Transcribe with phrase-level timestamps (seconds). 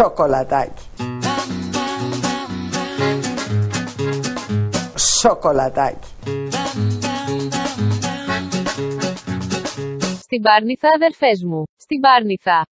[0.00, 0.82] Σοκολατάκι.
[5.20, 6.08] Σοκολατάκι.
[10.20, 11.64] Στην Πάρνηθα αδερφές μου.
[11.76, 12.66] Στην Πάρνηθα.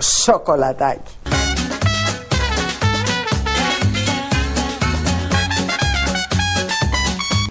[0.00, 1.15] Σοκολατάκι.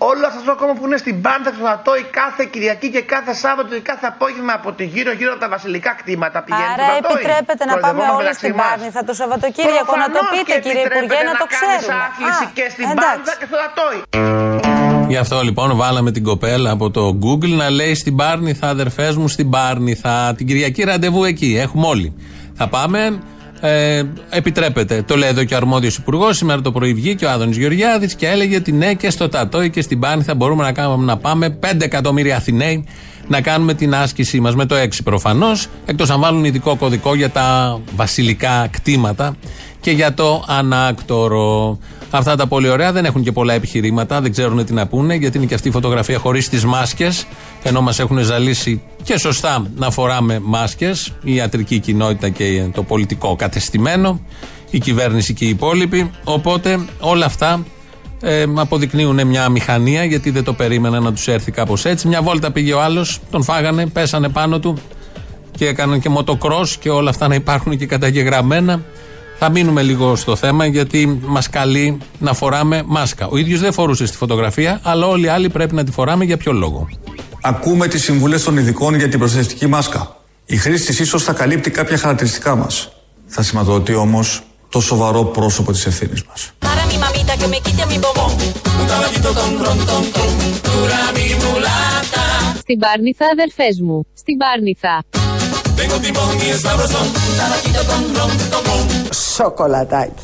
[0.09, 3.69] Όλο αυτό το κόμμα που είναι στην πάντα του Θανατόη κάθε Κυριακή και κάθε Σάββατο
[3.77, 6.73] και κάθε απόγευμα από τη γύρω-γύρω από τα βασιλικά κτήματα πηγαίνει.
[6.73, 11.35] Άρα επιτρέπεται να πάμε όλοι στην Πάρνηθα το Σαββατοκύριακο να το πείτε κύριε Υπουργέ να
[11.41, 11.93] το ξέρουμε.
[12.07, 13.99] άθληση και στην Πάρνηθα και στο Θανατόη.
[15.11, 19.27] Γι' αυτό λοιπόν βάλαμε την κοπέλα από το Google να λέει στην Πάρνηθα, αδερφές μου,
[19.27, 20.33] στην Πάρνηθα.
[20.37, 21.57] Την Κυριακή ραντεβού εκεί.
[21.59, 22.15] Έχουμε όλοι.
[22.53, 23.19] Θα πάμε.
[23.65, 25.01] Ε, επιτρέπεται.
[25.01, 26.37] Το λέει εδώ και ο αρμόδιος υπουργός.
[26.37, 29.81] Σήμερα το πρωί βγήκε ο Άδωνης Γεωργιάδης και έλεγε ότι ναι, και στο Τατόι και
[29.81, 32.85] στην Πάνη μπορούμε να, κάνουμε, να πάμε 5 εκατομμύρια Αθηναίοι
[33.27, 34.55] να κάνουμε την άσκησή μας.
[34.55, 35.67] Με το 6 προφανώς.
[35.85, 39.35] Εκτός αν βάλουν ειδικό κωδικό για τα βασιλικά κτήματα
[39.79, 41.79] και για το ανάκτορο.
[42.17, 45.37] Αυτά τα πολύ ωραία δεν έχουν και πολλά επιχειρήματα, δεν ξέρουν τι να πούνε, γιατί
[45.37, 47.25] είναι και αυτή η φωτογραφία χωρίς τις μάσκες.
[47.63, 53.35] Ενώ μας έχουν ζαλίσει και σωστά να φοράμε μάσκες, η ιατρική κοινότητα και το πολιτικό
[53.35, 54.21] κατεστημένο,
[54.69, 56.11] η κυβέρνηση και οι υπόλοιποι.
[56.23, 57.65] Οπότε όλα αυτά
[58.21, 62.07] ε, αποδεικνύουν μια μηχανία, γιατί δεν το περίμενα να τους έρθει κάπως έτσι.
[62.07, 64.77] Μια βόλτα πήγε ο άλλος, τον φάγανε, πέσανε πάνω του
[65.57, 68.81] και έκαναν και μοτοκρό και όλα αυτά να υπάρχουν και καταγεγραμμένα.
[69.37, 73.27] Θα μείνουμε λίγο στο θέμα γιατί μας καλεί να φοράμε μάσκα.
[73.27, 76.37] Ο ίδιος δεν φορούσε στη φωτογραφία, αλλά όλοι οι άλλοι πρέπει να τη φοράμε για
[76.37, 76.89] ποιο λόγο.
[77.41, 80.15] Ακούμε τις συμβουλές των ειδικών για την προστατευτική μάσκα.
[80.45, 82.91] Η χρήση της ίσως θα καλύπτει κάποια χαρακτηριστικά μας.
[83.25, 86.51] Θα σηματοδοτεί όμως το σοβαρό πρόσωπο της ευθύνης μας.
[92.59, 94.05] Στην Πάρνηθα αδερφές μου.
[94.13, 95.24] Στην Πάρνηθα.
[99.35, 100.23] Σοκολατάκι.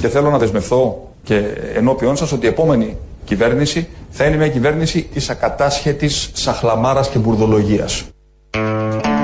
[0.00, 1.36] Και θέλω να δεσμευθώ και
[1.74, 8.04] ενώπιον σας ότι η επόμενη κυβέρνηση θα είναι μια κυβέρνηση της ακατάσχετης σαχλαμάρας και μπουρδολογίας.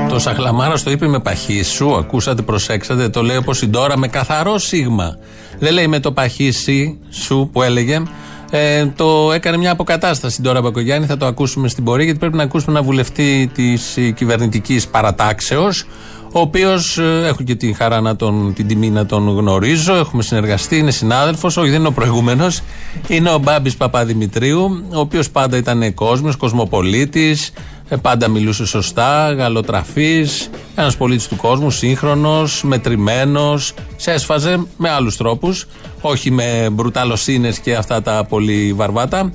[0.08, 1.96] Το Σαχλαμάρα το είπε με παχύσου.
[1.96, 3.08] Ακούσατε, προσέξατε.
[3.08, 5.18] Το λέει όπως η Ντόρα με καθαρό σίγμα.
[5.58, 8.02] Δεν λέει με το παχύσι σου που έλεγε.
[8.50, 11.06] Ε, το έκανε μια αποκατάσταση τώρα Μπακογιάννη.
[11.06, 15.84] Θα το ακούσουμε στην πορεία γιατί πρέπει να ακούσουμε ένα βουλευτή της κυβερνητικής παρατάξεως.
[16.32, 19.94] Ο οποίος ε, έχω και την χαρά να τον, την τιμή να τον γνωρίζω.
[19.94, 21.56] Έχουμε συνεργαστεί, είναι συνάδελφος.
[21.56, 22.60] Όχι, δεν είναι ο προηγούμενος.
[23.08, 27.52] Είναι ο Μπάμπης Παπαδημητρίου, ο οποίος πάντα ήταν κόσμος, κοσμοπολίτης.
[27.88, 30.50] Ε, πάντα μιλούσε σωστά, γαλοτραφής,
[30.80, 35.66] ένας πολίτης του κόσμου, σύγχρονος, μετρημένος, σε έσφαζε με άλλους τρόπους,
[36.00, 39.32] όχι με μπρουταλοσύνες και αυτά τα πολύ βαρβάτα.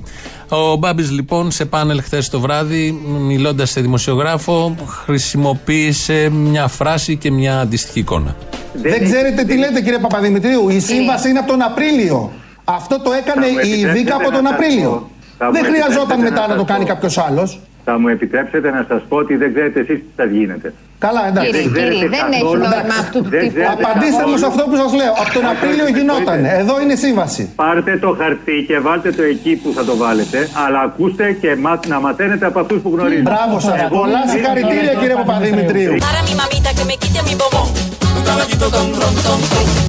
[0.48, 4.74] Ο Μπάμπης λοιπόν σε πάνελ χθες το βράδυ, μιλώντας σε δημοσιογράφο,
[5.04, 8.36] χρησιμοποίησε μια φράση και μια αντίστοιχη εικόνα.
[8.72, 10.68] Δεν ξέρετε τι λέτε κύριε Παπαδημητρίου.
[10.68, 12.32] Η σύμβαση είναι από τον Απρίλιο.
[12.64, 15.10] Αυτό το έκανε η Βίκα από τον Απρίλιο.
[15.52, 17.60] Δεν χρειαζόταν μετά να το κάνει κάποιος άλλος.
[17.86, 20.74] Θα μου επιτρέψετε να σας πω ότι δεν ξέρετε εσείς τι θα γίνετε.
[20.98, 21.50] Καλά, εντάξει.
[21.50, 23.60] Κύριε, κύριε, δεν έχει νόημα αυτού του τύπου.
[23.76, 25.12] Απαντήστε μου σε αυτό που σας λέω.
[25.22, 26.44] Από τον Απρίλιο γινόταν.
[26.62, 27.42] Εδώ είναι σύμβαση.
[27.62, 31.50] Πάρτε το χαρτί και βάλτε το εκεί που θα το βάλετε, αλλά ακούστε και
[31.92, 33.30] να μαθαίνετε από αυτούς που γνωρίζετε.
[33.30, 33.88] Μπράβο σας.
[33.88, 35.94] Πολλά συγχαρητήρια κύριε Παπαδημητρίου.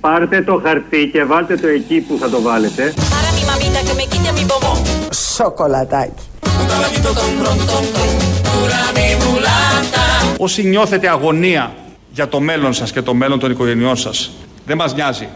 [0.02, 2.94] Πάρτε το χαρτί και βάλτε το εκεί που θα το βάλετε.
[5.36, 6.24] Σοκολατάκι.
[10.38, 11.76] Όσοι νιώθετε αγωνία
[12.12, 14.32] για το μέλλον σας και το μέλλον των οικογενειών σας,
[14.66, 15.28] δεν μας νοιάζει.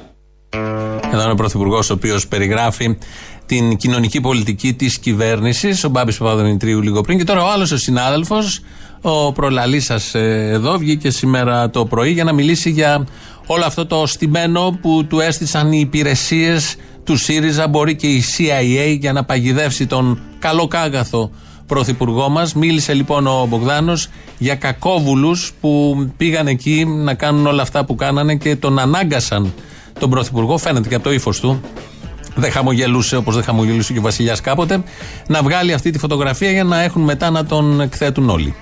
[1.12, 2.98] Εδώ είναι ο Πρωθυπουργός, ο οποίος περιγράφει
[3.46, 7.18] την κοινωνική πολιτική της κυβέρνησης, ο Μπάμπης Παπαδημητρίου λίγο πριν.
[7.18, 8.62] Και τώρα ο άλλος ο συνάδελφος,
[9.02, 13.08] ο προλαλής σας ε, εδώ, βγήκε σήμερα το πρωί για να μιλήσει για
[13.46, 18.98] όλο αυτό το στημένο που του έστησαν οι υπηρεσίες του ΣΥΡΙΖΑ, μπορεί και η CIA
[19.00, 21.32] για να παγιδεύσει τον καλοκάγαθο
[21.70, 22.54] πρωθυπουργό μας.
[22.54, 24.08] Μίλησε λοιπόν ο Μπογδάνος
[24.38, 29.54] για κακόβουλους που πήγαν εκεί να κάνουν όλα αυτά που κάνανε και τον ανάγκασαν
[30.00, 30.58] τον πρωθυπουργό.
[30.58, 31.62] Φαίνεται και από το ύφος του.
[32.36, 34.84] Δεν χαμογελούσε όπως δεν χαμογελούσε και ο Βασιλιάς κάποτε.
[35.28, 38.56] Να βγάλει αυτή τη φωτογραφία για να έχουν μετά να τον εκθέτουν όλοι.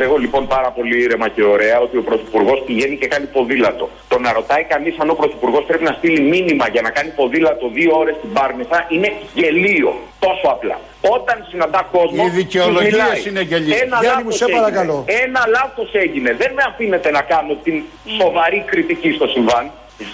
[0.00, 3.88] Λέγω λοιπόν πάρα πολύ ήρεμα και ωραία ότι ο Πρωθυπουργός πηγαίνει και κάνει ποδήλατο.
[4.08, 7.68] Το να ρωτάει κανείς αν ο Πρωθυπουργός πρέπει να στείλει μήνυμα για να κάνει ποδήλατο
[7.68, 9.90] δύο ώρες στην Πάρνηθα είναι γελίο.
[10.18, 10.80] Τόσο απλά.
[11.16, 12.22] Όταν συναντά κόσμο.
[12.26, 13.76] Οι δικαιολογίες είναι γελίο.
[13.82, 15.04] Ένα λάθος σε παρακαλώ.
[15.24, 16.30] Ένα λάθος έγινε.
[16.42, 17.82] Δεν με αφήνετε να κάνω την
[18.20, 19.64] σοβαρή κριτική στο συμβάν.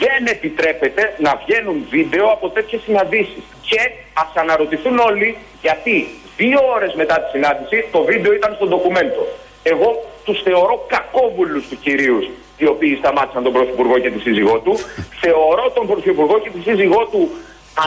[0.02, 3.42] δεν επιτρέπεται να βγαίνουν βίντεο από τέτοιες συναντήσεις.
[3.68, 3.80] Και
[4.22, 5.94] ας αναρωτηθούν όλοι γιατί
[6.36, 9.24] δύο ώρες μετά τη συνάντηση το βίντεο ήταν στο ντοκουμέντο.
[9.72, 9.88] Εγώ
[10.24, 12.24] τους θεωρώ κακόβουλους τους κυρίους
[12.56, 14.74] οι οποίοι σταμάτησαν τον Πρωθυπουργό και τη σύζυγό του.
[15.20, 17.22] Θεωρώ τον Πρωθυπουργό και τη σύζυγό του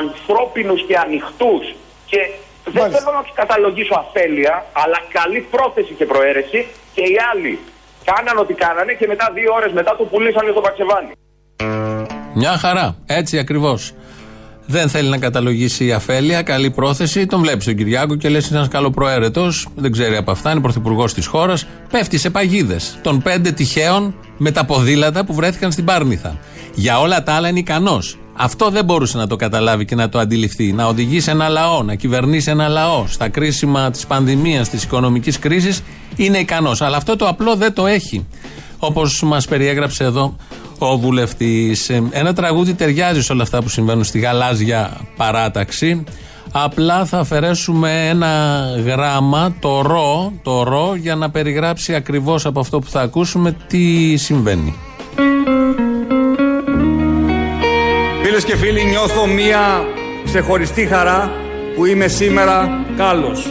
[0.01, 1.63] ανθρώπινους και ανοιχτούς
[2.05, 2.19] και
[2.75, 7.59] δεν θέλω να τους καταλογίσω αφέλεια, αλλά καλή πρόθεση και προαίρεση και οι άλλοι
[8.09, 11.11] κάναν ό,τι κάνανε και μετά δύο ώρες μετά το πουλήσανε στο Παξεβάνι.
[12.33, 12.95] Μια χαρά.
[13.05, 13.93] Έτσι ακριβώς.
[14.69, 17.25] Δεν θέλει να καταλογίσει η αφέλεια, καλή πρόθεση.
[17.25, 21.13] Τον βλέπει τον Κυριάκο και λες: Είναι ένας καλοπροαίρετος, δεν ξέρει από αυτά, είναι πρωθυπουργός
[21.13, 21.67] της χώρας.
[21.91, 26.37] Πέφτει σε παγίδες των πέντε τυχαίων με τα ποδήλατα που βρέθηκαν στην Πάρνηθα.
[26.75, 28.17] Για όλα τα άλλα είναι ικανός.
[28.39, 30.73] Αυτό δεν μπορούσε να το καταλάβει και να το αντιληφθεί.
[30.73, 35.83] Να οδηγήσει ένα λαό, να κυβερνήσει ένα λαό στα κρίσιμα της πανδημίας, της οικονομικής κρίσης,
[36.15, 36.81] είναι ικανός.
[36.81, 38.27] Αλλά αυτό το απλό δεν το έχει.
[38.79, 40.35] Όπως μας περιέγραψε εδώ
[40.77, 41.89] ο βουλευτής.
[41.89, 46.03] Ε, ένα τραγούδι ταιριάζει σε όλα αυτά που συμβαίνουν στη γαλάζια παράταξη.
[46.51, 52.79] Απλά θα αφαιρέσουμε ένα γράμμα, το ρο, το ρο, για να περιγράψει ακριβώς από αυτό
[52.79, 54.75] που θα ακούσουμε τι συμβαίνει.
[58.23, 59.59] Φίλες και φίλοι, νιώθω μία
[60.25, 61.31] ξεχωριστή χαρά
[61.75, 63.45] που είμαι σήμερα κάλος.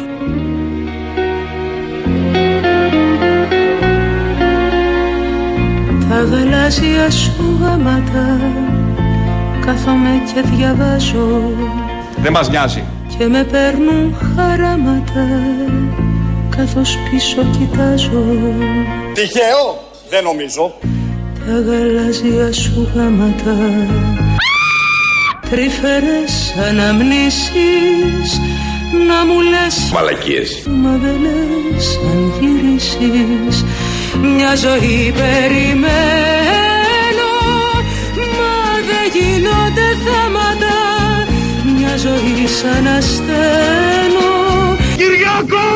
[6.09, 8.39] Τα γαλάζια σου γάματα
[9.67, 11.53] Κάθομαι και διαβάζω
[12.23, 12.83] Δεν μας νοιάζει.
[13.19, 15.27] Και με παίρνουν χαράματα
[16.57, 18.25] Καθώς πίσω κοιτάζω.
[19.15, 19.85] Τυχαίο!
[20.09, 20.75] Δεν νομίζω.
[21.47, 23.57] Τα γαλάζια σου γάματα
[25.51, 28.41] Τρυφερές αναμνήσεις
[29.09, 30.63] να μου λες Μαλακίες.
[30.67, 33.65] Μα δεν λες αν γυρίσεις
[34.23, 35.87] μια ζωή περιμένω
[38.37, 38.57] Μα
[38.89, 40.75] δεν γίνονται θέματα.
[41.77, 44.37] Μια ζωή σαν αστένω
[44.97, 45.67] Κυριάκο!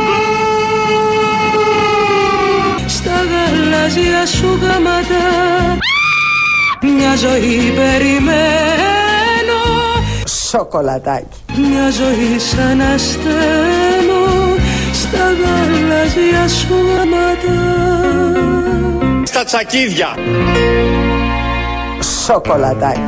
[2.87, 5.25] Στα γαλάζια σου γάματα.
[6.83, 9.61] Μια ζωή περιμένω.
[10.49, 11.27] Σοκολατάκι.
[11.57, 14.40] Μια ζωή σαν αστένω
[15.11, 17.59] Στα γαλάζια σου γάματα
[19.25, 20.09] Στα τσακίδια
[22.25, 23.01] Σοκολατάκι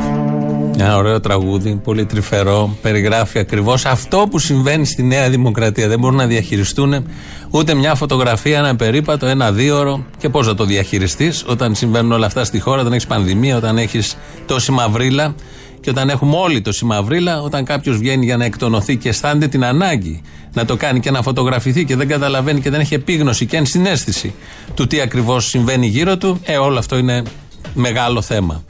[0.77, 2.77] Ένα ωραίο τραγούδι, πολύ τρυφερό.
[2.81, 5.87] Περιγράφει ακριβώς αυτό που συμβαίνει στη Νέα Δημοκρατία.
[5.87, 7.07] Δεν μπορούν να διαχειριστούν
[7.49, 10.05] ούτε μια φωτογραφία, ένα περίπατο, ένα δίωρο.
[10.17, 13.77] Και πώς θα το διαχειριστείς όταν συμβαίνουν όλα αυτά στη χώρα, όταν έχεις πανδημία, όταν
[13.77, 15.35] έχεις τόση μαυρίλα.
[15.83, 19.65] Και όταν έχουμε όλοι τόση μαυρίλα, όταν κάποιος βγαίνει για να εκτονωθεί και αισθάνεται την
[19.65, 20.21] ανάγκη
[20.53, 24.33] να το κάνει και να φωτογραφηθεί και δεν καταλαβαίνει και δεν έχει επίγνωση και ενσυναίσθηση
[24.73, 27.23] του τι ακριβώς συμβαίνει γύρω του, ε, όλο αυτό είναι
[27.73, 28.63] μεγάλο θέμα.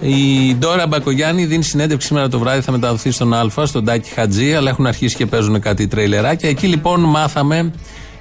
[0.00, 4.54] Η Ντόρα Μπακογιάννη δίνει συνέντευξη σήμερα το βράδυ, θα μεταδοθεί στον Α, στον Τάκη Χατζή,
[4.54, 6.48] αλλά έχουν αρχίσει και παίζουν κάτι τρέιλεράκια.
[6.48, 7.72] Εκεί λοιπόν μάθαμε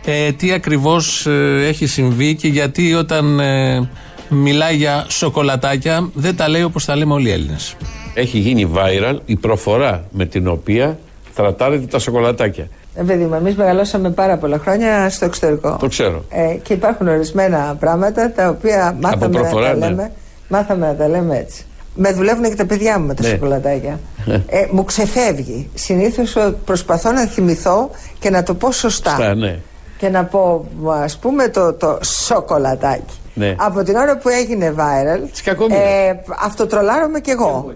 [0.06, 3.90] ε, τι ακριβώς ε, έχει συμβεί και γιατί όταν ε,
[4.30, 7.76] μιλάει για σοκολατάκια δεν τα λέει όπως τα λέμε όλοι οι Έλληνες.
[8.14, 10.98] Έχει γίνει viral η προφορά με την οποία
[11.36, 12.68] τρατάρετε τα σοκολατάκια.
[12.96, 15.78] Ε, παιδί μου, εμείς μεγαλώσαμε πάρα πολλά χρόνια στο εξωτερικό.
[15.80, 16.24] Το ξέρω.
[16.30, 19.96] Ε, και υπάρχουν ορισμένα πράγματα τα οποία μάθαμε προφορά, να τα ναι.
[19.96, 20.12] λέμε.
[20.48, 21.66] Μάθαμε να τα λέμε έτσι.
[21.96, 23.30] Με δουλεύουν και τα παιδιά μου με τα Ναι.
[23.30, 24.00] σοκολατάκια.
[24.48, 25.70] ε, μου ξεφεύγει.
[25.74, 29.16] Συνήθως προσπαθώ να θυμηθώ και να το πω σωστά.
[29.16, 29.60] Στα, ναι.
[29.98, 30.66] Και να πω,
[31.04, 33.16] ας πούμε, το, το σοκολατάκι.
[33.38, 33.56] Ναι.
[33.58, 35.82] Από την ώρα που έγινε viral, κακομοίρας.
[35.82, 37.74] ε, αυτοτρολάρομαι κι εγώ.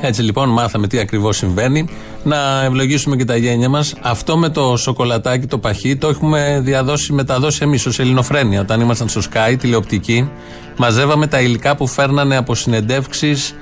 [0.00, 1.88] Έτσι λοιπόν μάθαμε τι ακριβώς συμβαίνει.
[2.22, 3.94] Να ευλογήσουμε και τα γένια μας.
[4.00, 8.60] Αυτό με το σοκολατάκι, το παχύ, το έχουμε διαδώσει, μεταδώσει εμείς ως Ελληνοφρένια.
[8.60, 10.30] Όταν ήμασταν στο Sky, τηλεοπτική,
[10.76, 13.54] μαζεύαμε τα υλικά που φέρνανε από συνεντεύξεις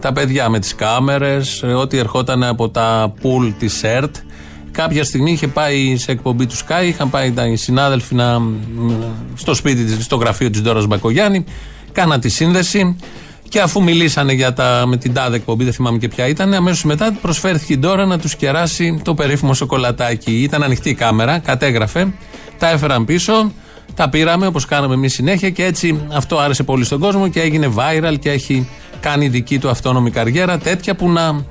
[0.00, 4.16] τα παιδιά με τις κάμερες, ό,τι ερχόταν από τα πουλ της ΕΡΤ.
[4.76, 8.52] Κάποια στιγμή είχε πάει σε εκπομπή του Sky, είχαν πάει τα- οι συνάδελφοι να, μ,
[9.34, 11.44] στο σπίτι της, στο γραφείο της Ντόρας Μπακογιάννη,
[11.92, 12.96] κάνα τη σύνδεση
[13.48, 16.84] και αφού μιλήσανε για τα, με την τάδε εκπομπή, δεν θυμάμαι και ποια ήταν, αμέσως
[16.84, 20.42] μετά προσφέρθηκε η Ντόρα να τους κεράσει το περίφημο σοκολατάκι.
[20.42, 22.12] Ήταν ανοιχτή η κάμερα, κατέγραφε,
[22.58, 23.52] τα έφεραν πίσω,
[23.94, 27.72] τα πήραμε όπως κάναμε εμείς συνέχεια και έτσι αυτό άρεσε πολύ στον κόσμο και έγινε
[27.76, 28.68] viral και έχει
[29.00, 31.44] κάνει δική του αυτόνομη καριέρα, τέτοια που να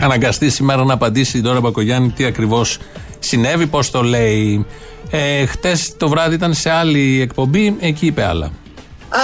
[0.00, 2.78] αναγκαστεί σήμερα να απαντήσει η Ντόρα Μπακογιάννη τι ακριβώς
[3.18, 4.66] συνέβη, πώς το λέει.
[5.10, 8.50] Ε, Χτες το βράδυ ήταν σε άλλη εκπομπή, εκεί είπε άλλα.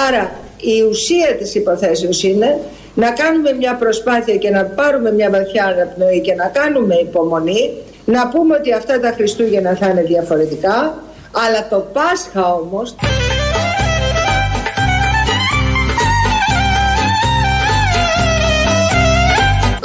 [0.09, 2.59] Άρα η ουσία της υποθέσεως είναι
[2.95, 7.71] να κάνουμε μια προσπάθεια και να πάρουμε μια βαθιά αναπνοή και να κάνουμε υπομονή,
[8.05, 11.03] να πούμε ότι αυτά τα Χριστούγεννα θα είναι διαφορετικά,
[11.33, 12.95] αλλά το Πάσχα όμως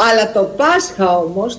[0.09, 1.57] Αλλά το Πάσχα όμως...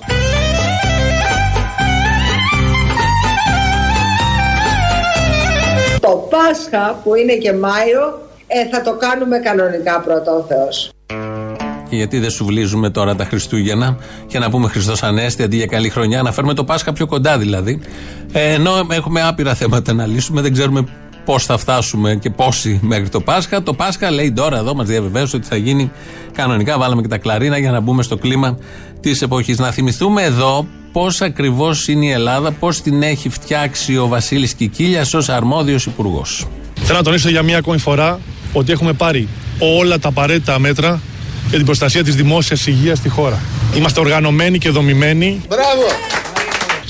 [5.99, 10.91] Το Πάσχα που είναι και Μάιο ε, θα το κάνουμε κανονικά πρώτα ο Θεός.
[11.89, 15.65] Και γιατί δεν σου βλύζουμε τώρα τα Χριστούγεννα; Και να πούμε Χριστός Ανέστη αντί για
[15.65, 17.81] καλή χρονιά, να φέρουμε το Πάσχα πιο κοντά δηλαδή.
[18.31, 20.85] Ε, ενώ έχουμε άπειρα θέματα να λύσουμε, δεν ξέρουμε
[21.29, 23.63] πώς θα φτάσουμε και πόσοι μέχρι το Πάσχα.
[23.63, 25.91] Το Πάσχα λέει τώρα εδώ, μας διαβεβαίωσε ότι θα γίνει
[26.33, 26.77] κανονικά.
[26.77, 28.57] Βάλαμε και τα κλαρίνα για να μπούμε στο κλίμα
[28.99, 29.57] της εποχής.
[29.57, 35.13] Να θυμηθούμε εδώ πώς ακριβώς είναι η Ελλάδα, πώς την έχει φτιάξει ο Βασίλης Κικίλιας
[35.13, 36.47] ως αρμόδιος υπουργός.
[36.75, 38.19] Θέλω να τονίσω για μία ακόμη φορά
[38.53, 39.27] ότι έχουμε πάρει
[39.59, 41.01] όλα τα απαραίτητα μέτρα
[41.47, 43.39] για την προστασία της δημόσιας υγείας στη χώρα.
[43.75, 45.41] Είμαστε οργανωμένοι και δομημένοι.
[45.47, 45.83] Μπράβο!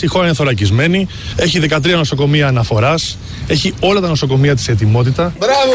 [0.02, 3.18] Η χώρα είναι θωρακισμένη, έχει 13 νοσοκομεία αναφοράς,
[3.50, 5.34] έχει όλα τα νοσοκομεία της ετοιμότητα.
[5.40, 5.74] Μπράβο!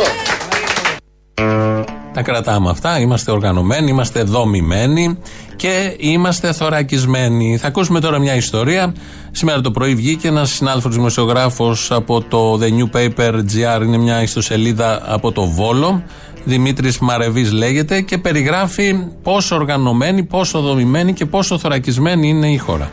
[2.12, 3.00] Τα κρατάμε αυτά.
[3.00, 5.18] Είμαστε οργανωμένοι, είμαστε δομημένοι
[5.56, 7.56] και είμαστε θωρακισμένοι.
[7.56, 8.94] Θα ακούσουμε τώρα μια ιστορία.
[9.30, 14.22] Σήμερα το πρωί βγήκε ένας συνάδελφος δημοσιογράφος από το The New Paper GR, είναι μια
[14.22, 16.02] ιστοσελίδα από το Βόλο.
[16.44, 22.90] Δημήτρης Μαρεβής λέγεται και περιγράφει πόσο οργανωμένη, πόσο δομημένη και πόσο θωρακισμένη είναι η χώρα.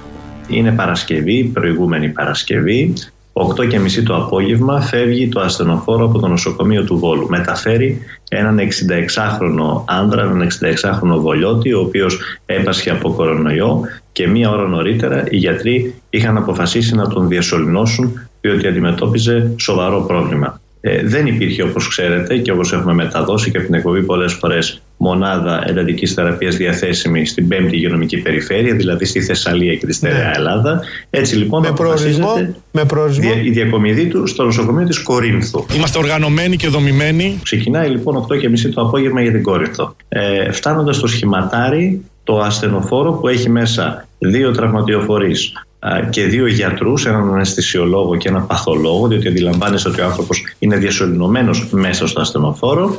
[0.47, 2.93] Είναι Παρασκευή, προηγούμενη Παρασκευή.
[3.33, 7.27] 8 και μισή το απόγευμα φεύγει το ασθενοφόρο από το νοσοκομείο του Βόλου.
[7.29, 14.67] Μεταφέρει έναν 66χρονο άνδρα, έναν 66χρονο βολιώτη, ο οποίος έπασχε από κορονοϊό και μία ώρα
[14.67, 20.60] νωρίτερα οι γιατροί είχαν αποφασίσει να τον διασωληνώσουν διότι αντιμετώπιζε σοβαρό πρόβλημα.
[20.81, 24.81] Ε, δεν υπήρχε όπως ξέρετε και όπως έχουμε μεταδώσει και από την εκπομπή πολλές φορές
[24.97, 30.31] μονάδα εντατικής θεραπείας διαθέσιμη στην 5η υγειονομική περιφέρεια, δηλαδή στη Θεσσαλία και τη Στερεά ναι.
[30.35, 30.81] Ελλάδα.
[31.09, 33.31] Έτσι λοιπόν με προορισμό, με προορισμό.
[33.43, 35.65] η διακομιδή του στο νοσοκομείο της Κορίνθου.
[35.75, 37.39] Είμαστε οργανωμένοι και δομημένοι.
[37.43, 39.95] Ξεκινάει λοιπόν 8.30 το απόγευμα για την Κόρινθο.
[40.09, 45.53] Ε, Φτάνοντας στο σχηματάρι, το ασθενοφόρο που έχει μέσα δύο τραυματιοφορείς,
[46.09, 51.67] και δύο γιατρούς, έναν αναισθησιολόγο και έναν παθολόγο, διότι αντιλαμβάνεσαι ότι ο άνθρωπος είναι διασωληνωμένος
[51.71, 52.97] μέσα στο ασθενοφόρο.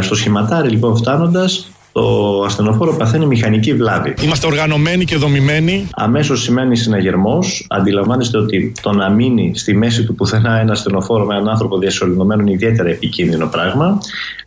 [0.00, 4.14] Στο σχηματάρι λοιπόν φτάνοντας, το ασθενοφόρο παθαίνει μηχανική βλάβη.
[4.22, 5.88] Είμαστε οργανωμένοι και δομημένοι.
[5.94, 7.66] Αμέσως σημαίνει συναγερμός.
[7.68, 12.42] Αντιλαμβάνεστε ότι το να μείνει στη μέση του πουθενά ένα ασθενοφόρο με έναν άνθρωπο διασωληνωμένο
[12.42, 13.98] είναι ιδιαίτερα επικίνδυνο πράγμα.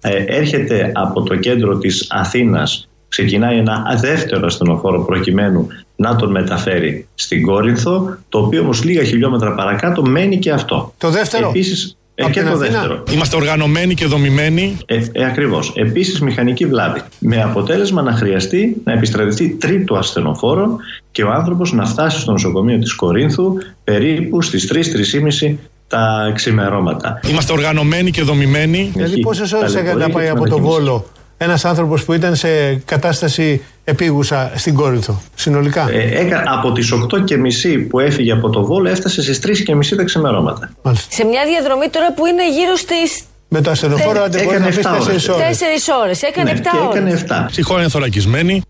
[0.01, 7.07] Ε, έρχεται από το κέντρο της Αθήνας ξεκινάει ένα δεύτερο ασθενοφόρο προκειμένου να τον μεταφέρει
[7.15, 10.93] στην Κόρινθο, το οποίο όμως λίγα χιλιόμετρα παρακάτω μένει και αυτό.
[10.97, 13.03] Το δεύτερο; Επίσης, ε, και το δεύτερο.
[13.11, 14.77] Είμαστε οργανωμένοι και δομημένοι.
[14.85, 15.73] Ε, ε, Ακριβώς.
[15.75, 17.01] Επίσης, μηχανική βλάβη.
[17.19, 20.77] Με αποτέλεσμα να χρειαστεί να επιστρατευτεί τρίτο ασθενοφόρο
[21.11, 25.55] και ο άνθρωπος να φτάσει στο νοσοκομείο της Κορίνθου περίπου στις 3-3.30
[25.87, 27.19] τα ξημερώματα.
[27.29, 28.91] Είμαστε οργανωμένοι και δομημένοι.
[28.93, 31.05] Δηλαδή, πόσε ώρε έκανε να πάει από το Βόλο
[31.43, 35.89] ένας άνθρωπος που ήταν σε κατάσταση επίγουσα στην Κόρινθο, συνολικά.
[35.91, 39.75] Ε, από τις 8 και μισή που έφυγε από το Βόλο, έφτασε στις 3 και
[39.75, 40.69] μισή τα ξημερώματα.
[41.09, 43.23] Σε μια διαδρομή τώρα που είναι γύρω στις.
[43.47, 45.27] Με το ασθενοφόρο, αν δεν μπορεί να πεις 4 ώρες.
[45.27, 46.21] 4 ώρες.
[46.21, 46.99] Έκανε ναι, 7 ώρε.
[46.99, 47.45] Έκανε 7.
[47.47, 48.61] Ψυχό είναι θωρακισμένη.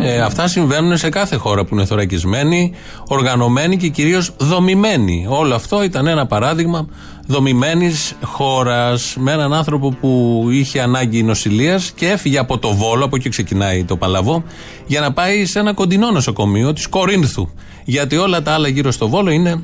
[0.00, 2.72] Ε, αυτά συμβαίνουν σε κάθε χώρα που είναι θωρακισμένη,
[3.08, 5.26] οργανωμένη και κυρίως δομημένη.
[5.28, 6.88] Όλο αυτό ήταν ένα παράδειγμα
[7.26, 13.16] δομημένης χώρας με έναν άνθρωπο που είχε ανάγκη νοσηλείας και έφυγε από το Βόλο, από
[13.16, 14.42] εκεί ξεκινάει το Παλαβό,
[14.86, 17.48] για να πάει σε ένα κοντινό νοσοκομείο της Κορίνθου.
[17.84, 19.62] Γιατί όλα τα άλλα γύρω στο Βόλο είναι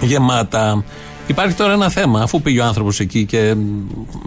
[0.00, 0.84] γεμάτα.
[1.26, 2.22] Υπάρχει τώρα ένα θέμα.
[2.22, 3.54] Αφού πήγε ο άνθρωπος εκεί και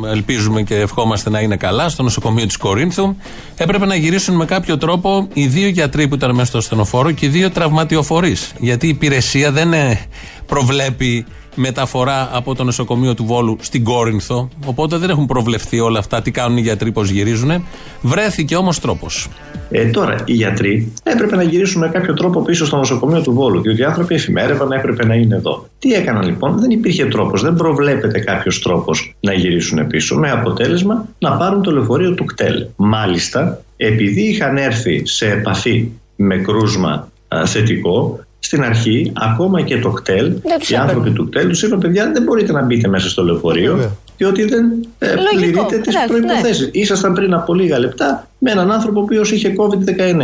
[0.05, 3.15] ελπίζουμε και ευχόμαστε να είναι καλά, στο νοσοκομείο της Κορίνθου,
[3.55, 7.25] έπρεπε να γυρίσουν με κάποιο τρόπο οι δύο γιατροί που ήταν μέσα στο ασθενοφόρο και
[7.25, 8.51] οι δύο τραυματιοφορείς.
[8.59, 9.99] Γιατί η υπηρεσία δεν ε,
[10.45, 14.49] προβλέπει μεταφορά από το νοσοκομείο του Βόλου στην Κόρινθο.
[14.65, 16.21] Οπότε δεν έχουν προβλεφθεί όλα αυτά.
[16.21, 17.63] Τι κάνουν οι γιατροί, πώς γυρίζουν.
[18.01, 19.27] Βρέθηκε όμως τρόπος.
[19.69, 23.61] Ε, τώρα, οι γιατροί έπρεπε να γυρίσουν με κάποιο τρόπο πίσω στο νοσοκομείο του Βόλου,
[23.61, 25.69] διότι οι άνθρωποι εφημέρευαν, έπρεπε να είναι εδώ.
[25.79, 31.07] Τι έκαναν λοιπόν, δεν υπήρχε τρόπος, δεν προβλέπεται κάποιος τρόπος να γυρίσουν πίσω, με αποτέλεσμα
[31.19, 32.65] να πάρουν το λεωφορείο του κτέλ.
[32.75, 37.11] Μάλιστα, επειδή είχαν έρθει σε επαφή με κρούσμα
[37.45, 38.19] θετικό,
[38.51, 40.33] στην αρχή, ακόμα και το κτέλ,
[40.71, 44.45] οι άνθρωποι του κτέλ τους είπαν: Παιδιά, δεν μπορείτε να μπείτε μέσα στο λεωφορείο, διότι
[44.45, 44.65] δεν
[44.99, 46.63] ε, πληρείτε τις προποθέσει.
[46.63, 46.69] Ναι.
[46.71, 50.21] Ήσασταν πριν από λίγα λεπτά με έναν άνθρωπο ο οποίος είχε COVID-19.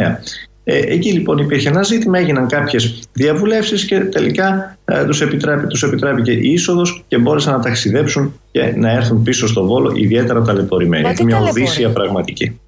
[0.64, 5.84] Ε, εκεί λοιπόν υπήρχε ένα ζήτημα, έγιναν κάποιες διαβουλεύσεις και τελικά ε, τους επιτρέπει, τους
[5.84, 10.42] επιτρέπει και η είσοδος και μπόρεσαν να ταξιδέψουν και να έρθουν πίσω στο βόλο, ιδιαίτερα
[10.42, 11.04] ταλαιπωρημένοι.
[11.04, 12.60] Είναι μια οδύσσια πραγματική.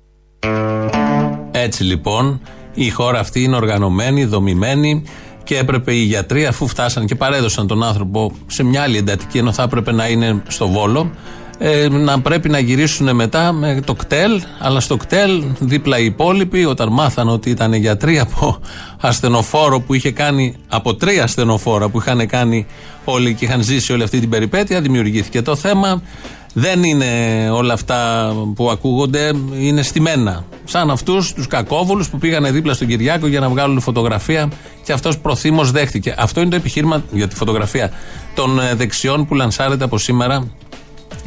[1.52, 2.42] Έτσι λοιπόν,
[2.74, 5.04] η χώρα αυτή είναι οργανωμένη, δομημένη
[5.50, 9.52] και έπρεπε οι γιατροί, αφού φτάσαν και παρέδωσαν τον άνθρωπο σε μια άλλη εντατική, ενώ
[9.52, 11.12] θα έπρεπε να είναι στο βόλο,
[11.58, 16.66] ε, να πρέπει να γυρίσουν μετά με το κτέλ, αλλά στο κτέλ δίπλα οι υπόλοιποι,
[16.66, 18.60] όταν μάθαν ότι ήταν γιατροί από
[19.02, 22.66] ασθενοφόρο που είχε κάνει, από τρία ασθενοφόρα που είχαν κάνει
[23.12, 26.02] όλοι και είχαν ζήσει όλη αυτή την περιπέτεια, δημιουργήθηκε το θέμα.
[26.54, 27.06] Δεν είναι
[27.52, 30.46] όλα αυτά που ακούγονται, είναι στημένα.
[30.66, 34.50] Σαν αυτούς τους κακόβουλους που πήγαν δίπλα στον Κυριάκο για να βγάλουν φωτογραφία
[34.84, 36.16] και αυτός προθύμως δέχτηκε.
[36.18, 37.92] Αυτό είναι το επιχείρημα για τη φωτογραφία
[38.36, 40.48] των ε, δεξιών που λανσάρεται από σήμερα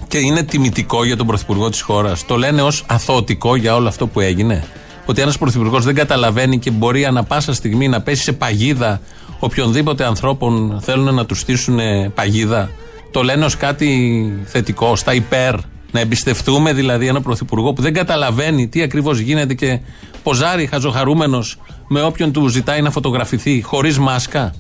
[0.08, 2.26] και είναι τιμητικό για τον Πρωθυπουργό της χώρας.
[2.26, 4.64] Το λένε ως αθωτικό για όλο αυτό που έγινε.
[5.06, 9.00] Ότι ένας Πρωθυπουργός δεν καταλαβαίνει και μπορεί ανα πάσα στιγμή να πέσει σε παγίδα
[9.44, 11.78] οποιονδήποτε ανθρώπων θέλουν να τους στήσουν
[12.14, 12.70] παγίδα.
[13.10, 15.54] Το λένε ως κάτι θετικό, στα υπέρ.
[15.90, 19.80] Να εμπιστευτούμε δηλαδή ένα Πρωθυπουργό που δεν καταλαβαίνει τι ακριβώς γίνεται και
[20.22, 21.58] ποζάρει χαζοχαρούμενος
[21.88, 24.54] με όποιον του ζητάει να φωτογραφηθεί χωρίς μάσκα.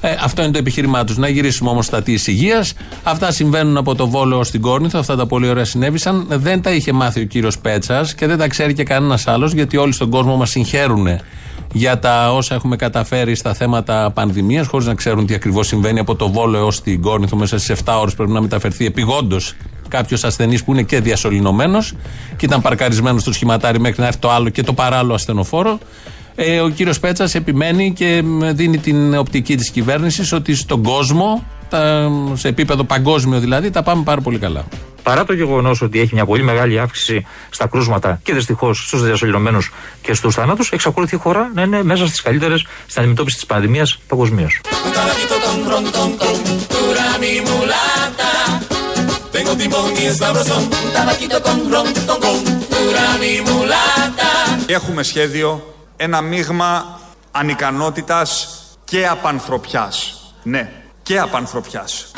[0.00, 1.16] Ε, αυτό είναι το επιχείρημά τους.
[1.16, 2.74] Να γυρίσουμε όμως στα της υγείας.
[3.02, 4.98] Αυτά συμβαίνουν από το Βόλο στην Κόρνηθο.
[4.98, 6.26] Αυτά τα πολύ ωραία συνέβησαν.
[6.28, 9.76] Δεν τα είχε μάθει ο κύριος Πέτσας και δεν τα ξέρει και κανένας άλλος, γιατί
[9.76, 11.06] όλοι στον κόσμο μας συγχαίρουν
[11.72, 16.14] για τα όσα έχουμε καταφέρει στα θέματα πανδημίας, χωρίς να ξέρουν τι ακριβώς συμβαίνει από
[16.14, 17.36] το Βόλο έως την Κόρνηθο.
[17.36, 19.54] Μέσα στις 7 ώρες πρέπει να μεταφερθεί επιγόντως
[19.88, 21.94] κάποιος ασθενής που είναι και διασωληνωμένος
[22.36, 25.78] και ήταν παρκαρισμένος στο σχηματάρι μέχρι να έρθει το άλλο και το παράλληλο ασθενοφόρο.
[26.34, 32.10] Ε, ο κύριος Πέτσας επιμένει και δίνει την οπτική της κυβέρνησης ότι στον κόσμο, τα,
[32.34, 34.64] σε επίπεδο παγκόσμιο δηλαδή, τα πάμε πάρα πολύ καλά.
[35.02, 39.72] Παρά το γεγονός ότι έχει μια πολύ μεγάλη αύξηση στα κρούσματα και δυστυχώς στους διασωληνωμένους
[40.02, 43.98] και στους θανάτου, εξακολουθεί η χώρα να είναι μέσα στις καλύτερες στην αντιμετώπιση της πανδημίας
[44.08, 44.60] παγκοσμίως.
[54.66, 58.48] Έχουμε σχέδιο ένα μείγμα ανικανότητας
[58.84, 60.20] και απανθρωπιάς.
[60.42, 62.11] Ναι, και απανθρωπιάς.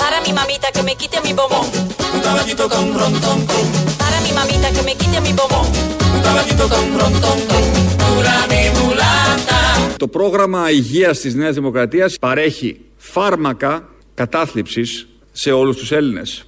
[9.96, 16.44] Το πρόγραμμα υγείας της Νέας Δημοκρατίας παρέχει φάρμακα κατάθλιψης σε όλους τους Έλληνες.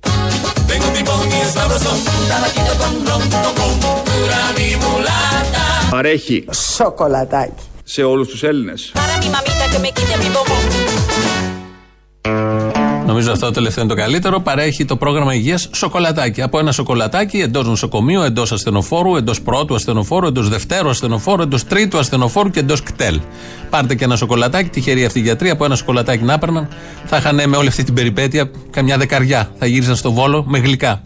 [5.90, 7.62] Παρέχει σοκολατάκι.
[7.84, 8.92] σε όλους τους Έλληνες.
[13.16, 14.40] Νομίζω αυτό το τελευταίο είναι το καλύτερο.
[14.40, 16.42] Παρέχει το πρόγραμμα υγείας σοκολατάκι.
[16.42, 21.98] Από ένα σοκολατάκι εντός νοσοκομείου, εντός ασθενοφόρου, εντός πρώτου ασθενοφόρου, εντός δευτέρου ασθενοφόρου, εντός τρίτου
[21.98, 23.20] ασθενοφόρου και εντός κτέλ.
[23.70, 26.68] Πάρτε και ένα σοκολατάκι, τυχεροί αυτοί οι γιατροί, από ένα σοκολατάκι να έπαιρναν,
[27.04, 29.50] θα είχαν με όλη αυτή την περιπέτεια καμιά δεκαριά.
[29.58, 31.02] Θα γύριζαν στο βόλο με γλυκά.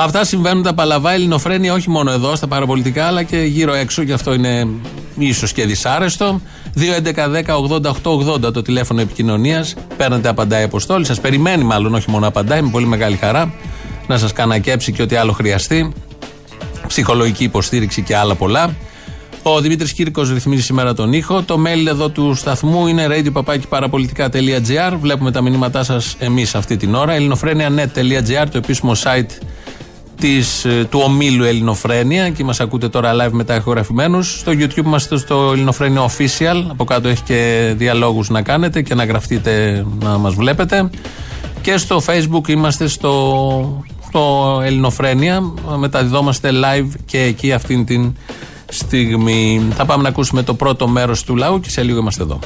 [0.00, 4.12] Αυτά συμβαίνουν τα παλαβά ελληνοφρένια όχι μόνο εδώ στα παραπολιτικά αλλά και γύρω έξω και
[4.12, 4.68] αυτό είναι
[5.18, 6.40] ίσως και δυσάρεστο.
[6.76, 9.74] 2.11.10.80.880 το τηλέφωνο επικοινωνίας.
[9.96, 11.04] Παίρνετε, απαντάει η Αποστόλη.
[11.04, 13.54] Σας περιμένει μάλλον, όχι μόνο απαντάει, με πολύ μεγάλη χαρά
[14.06, 15.92] να σας κανακέψει και ό,τι άλλο χρειαστεί.
[16.86, 18.76] Ψυχολογική υποστήριξη και άλλα πολλά.
[19.42, 21.42] Ο Δημήτρης Κύρκος ρυθμίζει σήμερα τον ήχο.
[21.42, 24.96] Το mail εδώ του σταθμού είναι radio.parapolitica.gr.
[25.00, 27.12] Βλέπουμε τα μηνύματά σας εμείς αυτή την ώρα.
[27.12, 29.57] ελληνοφρένια.net.gr, το επίσημο site
[30.20, 34.38] της, ε, του ομίλου Ελληνοφρένια και μας ακούτε τώρα live μετά ηχογραφημένους.
[34.38, 36.64] Στο YouTube είμαστε στο Ελληνοφρένια Official.
[36.68, 40.90] Από κάτω έχει και διαλόγους να κάνετε και να γραφτείτε να μας βλέπετε.
[41.62, 45.40] Και στο Facebook είμαστε στο, στο Ελληνοφρένια.
[45.76, 48.16] Μεταδιδόμαστε live και εκεί αυτήν την
[48.68, 49.68] στιγμή.
[49.74, 52.38] Θα πάμε να ακούσουμε το πρώτο μέρος του λαού και σε λίγο είμαστε εδώ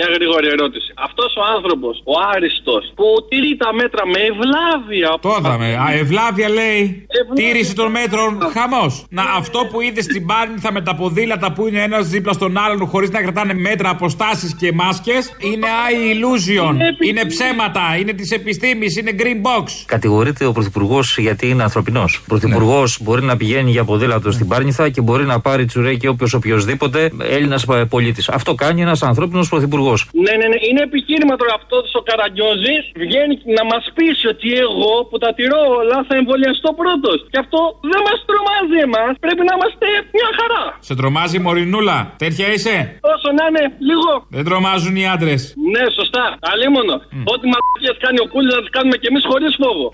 [0.00, 0.89] μια γρήγορη ερώτηση.
[1.22, 5.10] Αυτός ο άνθρωπος, ο άριστος, που τηρεί τα μέτρα με ευλάβεια.
[5.20, 5.68] Το είδαμε.
[5.84, 7.06] Α, ευλάβεια λέει.
[7.20, 7.34] Ευλάβεια.
[7.34, 8.30] Τήρηση των μέτρων.
[8.56, 9.04] Χαμός.
[9.08, 12.86] Να, αυτό που είδες στην Πάρνηθα με τα ποδήλατα που είναι ένας δίπλα στον άλλον
[12.86, 16.74] χωρίς να κρατάνε μέτρα, αποστάσεις και μάσκες είναι I illusion.
[16.74, 17.96] Είναι, είναι ψέματα.
[18.00, 18.96] Είναι της επιστήμης.
[18.96, 19.66] Είναι green box.
[19.86, 22.16] Κατηγορείται ο Πρωθυπουργός γιατί είναι ανθρωπινός.
[22.16, 23.06] Ο Πρωθυπουργός ναι.
[23.06, 27.64] μπορεί να πηγαίνει για ποδήλατο στην Πάρνηθα και μπορεί να πάρει τσουρέκι όποιος οποιοδήποτε Έλληνας
[27.88, 28.28] πολίτης.
[28.28, 30.08] Αυτό κάνει ένας ανθρώπινος Πρωθυπουργός.
[30.12, 30.56] Ναι, ναι, ναι.
[30.70, 32.82] Είναι επιχείρημα τώρα αυτό ο Καραγκιόζης.
[33.02, 37.18] Βγαίνει να μας πείσει ότι εγώ που τα τηρώ όλα θα εμβολιαστώ πρώτος.
[37.32, 37.60] Και αυτό
[37.92, 39.12] δεν μας τρομάζει εμάς.
[39.24, 40.64] Πρέπει να είμαστε μια χαρά.
[40.88, 41.98] Σε τρομάζει η Μωρινούλα.
[42.24, 42.74] Τέτοια είσαι;
[43.14, 44.10] Όσο να είναι, λίγο.
[44.36, 45.40] Δεν τρομάζουν οι άντρες.
[45.74, 46.24] Ναι, σωστά.
[46.52, 46.96] Αλίμονο.
[46.98, 47.32] Mm.
[47.32, 49.86] Ό,τι μαλακίες κάνει ο Κούλης να τις κάνουμε κι εμείς χωρίς φόβο.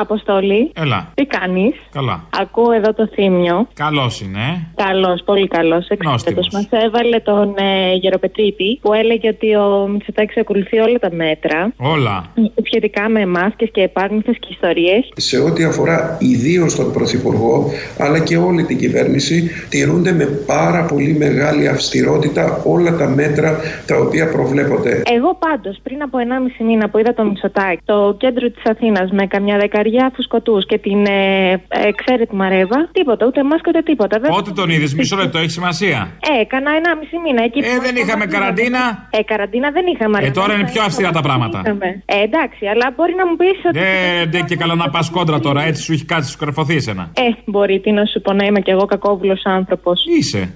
[0.00, 0.72] Αποστολή.
[0.74, 1.10] Έλα.
[1.14, 2.24] Τι κάνεις; Καλά.
[2.40, 3.68] Ακούω εδώ το θύμιο.
[3.74, 4.82] Καλός είναι, ε.
[4.84, 5.88] Καλός, πολύ καλός.
[5.88, 6.48] Εξαιρετικός.
[6.52, 11.72] Μας έβαλε τον ε, Γεροπετρίτη που έλεγε ότι ο Μητσοτάκης ακολουθεί όλα τα μέτρα.
[11.76, 12.24] Όλα.
[12.64, 15.08] Σχετικά με μάσκε και επάγνουθε και ιστορίες.
[15.16, 21.12] Σε ό,τι αφορά ιδίως τον Πρωθυπουργό, αλλά και όλη την κυβέρνηση, τηρούνται με πάρα πολύ
[21.18, 25.02] μεγάλη αυστηρότητα όλα τα μέτρα τα οποία προβλέπονται.
[25.04, 26.18] Εγώ πάντως πριν από
[26.58, 30.78] 1,5 μήνα που είδα τον Μητσοτάκη στο κέντρο της Αθήνας με καμιά δεκαριά φουσκωτούς και
[30.78, 31.52] την ε,
[31.90, 34.18] εξαίρετη μαρέβα, τίποτα, ούτε μάσκα ούτε τίποτα.
[34.20, 35.98] Δεν Πότε τον είδες, μισό λεπτό, έχει σημασία;
[36.30, 37.58] Ε, έκανα 1,5 μήνα εκεί.
[37.58, 40.18] Ε, δεν είχαμε καραντίνα; Ε, καραντίνα δεν είχαμε.
[40.22, 41.58] Ε, τώρα είναι πιο αυστηρά τα πράγματα.
[42.04, 43.78] Ε, εντάξει, αλλά μπορεί να μου πεις ότι.
[43.78, 47.10] Ε, ντε και καλά να πας κόντρα τώρα, έτσι σου έχει κάτσει, σου καρφωθεί εσένα.
[47.16, 50.04] Ε, μπορεί, τι να σου πω, να είμαι κι εγώ κακόβουλος άνθρωπος.
[50.18, 50.52] Είσαι.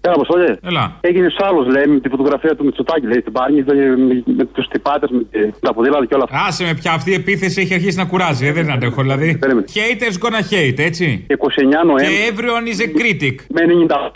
[0.00, 0.50] Έλα, Αποστολή.
[0.62, 0.84] Έλα.
[1.00, 3.74] Έγινε άλλο, λέει, με τη φωτογραφία του Μητσοτάκη, λέει, στην Πάρνη, με,
[4.38, 5.22] με τους τυπάτες, με
[5.60, 6.44] τα ποδήλατα και όλα αυτά.
[6.46, 9.38] Άσε με πια αυτή η επίθεση έχει αρχίσει να κουράζει, ε, δεν αντέχω δηλαδή.
[9.74, 11.26] Haters gonna hate, έτσι.
[11.28, 12.06] 29 Νοέμβρη.
[12.06, 13.34] Και everyone is a critic.
[13.48, 13.60] Με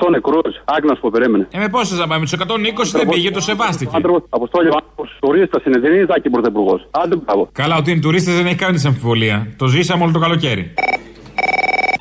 [0.06, 0.54] 98 νεκρούς.
[0.64, 1.46] Άγνα που περίμενε.
[1.50, 2.36] Ε, με πόσε θα πάμε, με του
[2.82, 3.96] 120 δεν πήγε, το σεβάστηκε.
[4.28, 6.88] Αποστόλη, ο τουρίστας είναι, δεν είναι Ζάκη Πρωθυπουργός.
[6.90, 7.48] Άντε, μπράβο.
[7.52, 9.46] Καλά, ότι είναι τουρίστες δεν έχει κανεί αμφιβολία.
[9.56, 10.74] Το ζήσαμε όλο το καλοκαίρι.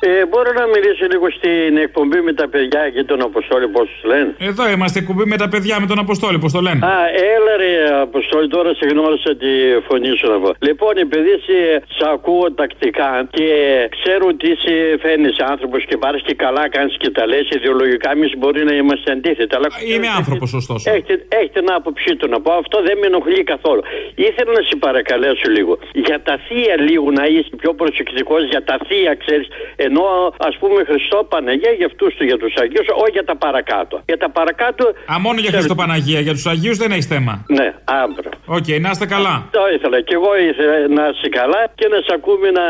[0.04, 4.02] Ε, μπορώ να μιλήσω λίγο στην εκπομπή με τα παιδιά και τον Αποστόλη, πώς τους
[4.10, 6.96] λένε; Εδώ είμαστε εκπομπή με τα παιδιά με τον Αποστόλη, πώς το λένε; Α,
[7.34, 7.72] έλα ρε
[8.06, 9.52] Αποστόλη, τώρα σε γνώρισα τη
[9.88, 10.50] φωνή σου να πω.
[10.68, 11.58] Λοιπόν, επειδή σε,
[11.96, 13.48] σε ακούω τακτικά και
[13.96, 18.32] ξέρω ότι είσαι φαίνει άνθρωπος και πάρεις και καλά κάνεις και τα λες ιδεολογικά, εμείς
[18.38, 19.54] μπορεί να είμαστε αντίθετοι.
[19.56, 19.68] Αλλά...
[19.94, 20.90] Είμαι άνθρωπος, ωστόσο.
[20.90, 22.52] Έχετε, έχετε να άποψή του να πω.
[22.52, 23.82] Αυτό δεν με ενοχλεί καθόλου.
[24.14, 25.78] Ήθελα να σε παρακαλέσω λίγο.
[25.92, 29.48] Για τα θεία λίγο να είσαι πιο προσεκτικός, για τα θεία, ξέρεις,
[29.92, 30.06] ενώ
[30.48, 33.94] ας πούμε Χριστό Παναγία για αυτούς του, για τους Αγίους, όχι για τα παρακάτω.
[34.10, 34.84] Για τα παρακάτω.
[35.12, 37.34] Α, μόνο για Χριστό Παναγία, για τους Αγίους δεν έχεις θέμα.
[37.58, 37.68] Ναι,
[38.02, 38.30] άμπρα.
[38.46, 39.34] Οκ, okay, να είστε καλά.
[39.58, 42.64] Το ήθελα και εγώ ήθελα να είστε καλά και να σε ακούμε να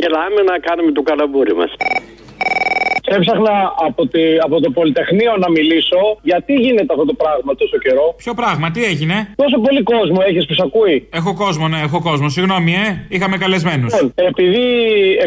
[0.00, 1.70] γελάμε να κάνουμε το καλαμπούρι μας.
[3.14, 3.56] Έψαχνα
[3.88, 8.34] από, τη, από το Πολυτεχνείο να μιλήσω γιατί γίνεται αυτό το πράγμα τόσο καιρό; Ποιο
[8.34, 11.08] πράγμα, τι έγινε; Τόσο πολύ κόσμο έχεις που σε ακούει.
[11.12, 12.28] Έχω κόσμο, ναι, έχω κόσμο.
[12.28, 13.06] Συγγνώμη, ε.
[13.08, 13.92] Είχαμε καλεσμένους.
[13.92, 14.66] Λοιπόν, επειδή,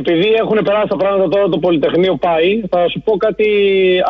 [0.02, 3.50] επειδή έχουν περάσει τα πράγματα τώρα το Πολυτεχνείο πάει, θα σου πω κάτι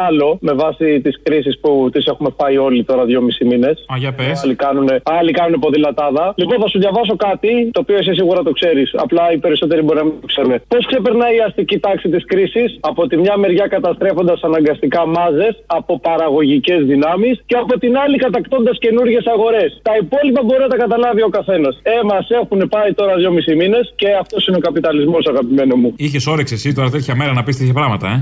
[0.07, 3.85] άλλο με βάση τις κρίσεις που τις έχουμε πάει όλοι τώρα δυόμισι μήνες.
[3.93, 4.43] Α, για πες.
[4.43, 6.33] Άλλοι κάνουν, άλλοι κάνουν ποδηλατάδα.
[6.35, 8.91] Λοιπόν, θα σου διαβάσω κάτι το οποίο εσύ σίγουρα το ξέρεις.
[8.95, 10.53] Απλά οι περισσότεροι μπορεί να μην το ξέρουν.
[10.67, 15.99] Πώς ξεπερνάει η αστική τάξη της κρίσης από τη μια μεριά καταστρέφοντας αναγκαστικά μάζες από
[15.99, 19.79] παραγωγικές δυνάμεις και από την άλλη κατακτώντας καινούργιες αγορές.
[19.81, 21.79] Τα υπόλοιπα μπορεί να τα καταλάβει ο καθένας.
[21.81, 25.93] Ε, μας έχουν πάει τώρα δυόμισι μήνες και αυτός είναι ο καπιταλισμός, αγαπημένο μου.
[25.97, 28.17] Είχες όρεξη εσύ τώρα τέτοια μέρα να πεις τέτοια πράγματα, ε;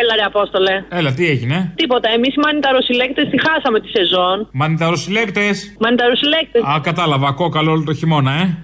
[0.00, 0.84] Έλα ρε Απόστολε.
[0.88, 2.08] Έλα, τι έγινε; Τίποτα.
[2.16, 4.48] Εμείς οι μανιταροσυλλέκτες τη χάσαμε τη σεζόν.
[4.52, 6.62] Μανιταροσυλλέκτες; Μανιταροσυλλέκτες.
[6.62, 7.32] Α, κατάλαβα.
[7.32, 8.62] Κόκαλο όλο το χειμώνα, ε;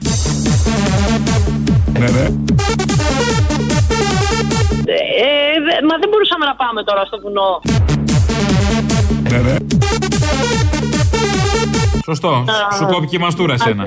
[1.98, 3.57] ναι, ναι.
[4.88, 7.50] Ε, δε, μα δεν μπορούσαμε να πάμε τώρα στο βουνό.
[9.30, 9.56] Ναι, ναι.
[12.04, 12.44] Σωστό.
[12.76, 13.84] Σου κόπηκε η μαστούρα σένα.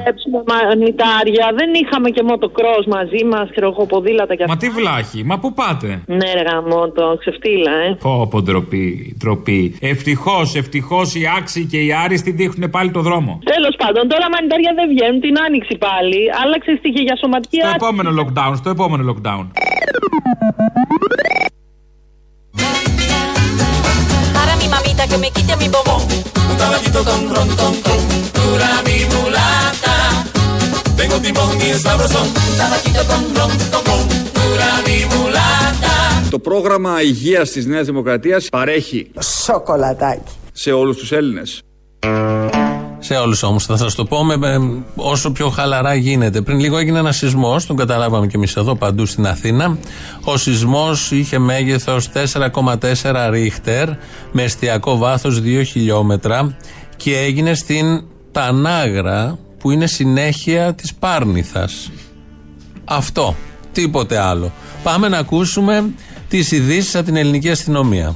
[0.51, 1.45] μανιτάρια.
[1.59, 4.53] Δεν είχαμε και μοτοκρό μαζί μας, χειροκοποδήλατα και αυτά.
[4.53, 7.97] Μα τι βλάχη, μα πού πάτε; Ναι, ρε γαμότο, ξεφτύλα, ε.
[8.01, 9.77] Πω, πω, ντροπή, ντροπή.
[9.81, 13.39] Ευτυχώς, ευτυχώς οι άξιοι και οι άριστοι δείχνουν πάλι το δρόμο.
[13.43, 16.19] Τέλος πάντων, τώρα μανιτάρια δεν βγαίνουν, την άνοιξη πάλι.
[16.43, 19.45] Άλλαξε τι για σωματική Στο επόμενο lockdown, στο επόμενο lockdown.
[24.37, 26.01] Para mi mamita que me quite mi bobón.
[26.51, 28.01] Un caballito con ron, ton, ton.
[28.37, 29.95] Dura mi mulata.
[30.99, 32.27] Tengo timón y es sabrosón.
[32.49, 34.01] Un caballito con ron, ton, ton.
[34.37, 35.93] Dura mi mulata.
[36.29, 39.11] Το πρόγραμμα υγείας της Νέας Δημοκρατίας παρέχει
[39.43, 41.61] σοκολατάκι σε όλους τους Έλληνες.
[43.13, 46.41] Σε όλους όμως θα σας το πω με, με, όσο πιο χαλαρά γίνεται.
[46.41, 49.77] Πριν λίγο έγινε ένα σεισμός, τον καταλάβαμε και εμείς εδώ παντού στην Αθήνα.
[50.23, 53.89] Ο σεισμός είχε μέγεθος 4,4 ρίχτερ
[54.31, 56.57] με εστιακό βάθος 2 χιλιόμετρα
[56.95, 61.91] και έγινε στην Τανάγρα που είναι συνέχεια της Πάρνηθας.
[62.85, 63.35] Αυτό.
[63.71, 64.51] Τίποτε άλλο.
[64.83, 65.89] Πάμε να ακούσουμε
[66.27, 68.15] τις ειδήσεις από την ελληνική αστυνομία.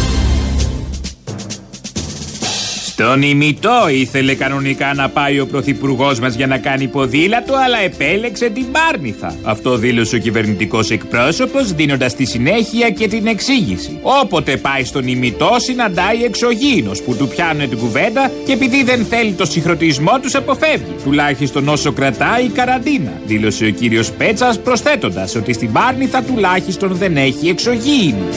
[3.01, 8.49] Στον ημιτό ήθελε κανονικά να πάει ο πρωθυπουργός μας για να κάνει ποδήλατο, αλλά επέλεξε
[8.49, 9.35] την Πάρνηθα.
[9.43, 13.99] Αυτό δήλωσε ο κυβερνητικός εκπρόσωπος, δίνοντας τη συνέχεια και την εξήγηση.
[14.01, 19.31] Όποτε πάει στον ημιτό, συναντάει εξωγήινος που του πιάνουν την κουβέντα και επειδή δεν θέλει
[19.31, 20.95] το συγχρονισμό τους, αποφεύγει.
[21.03, 27.17] Τουλάχιστον όσο κρατάει η καραντίνα, δήλωσε ο κύριος Πέτσας, προσθέτοντας ότι στην Πάρνηθα τουλάχιστον δεν
[27.17, 28.35] έχει εξωγήινους.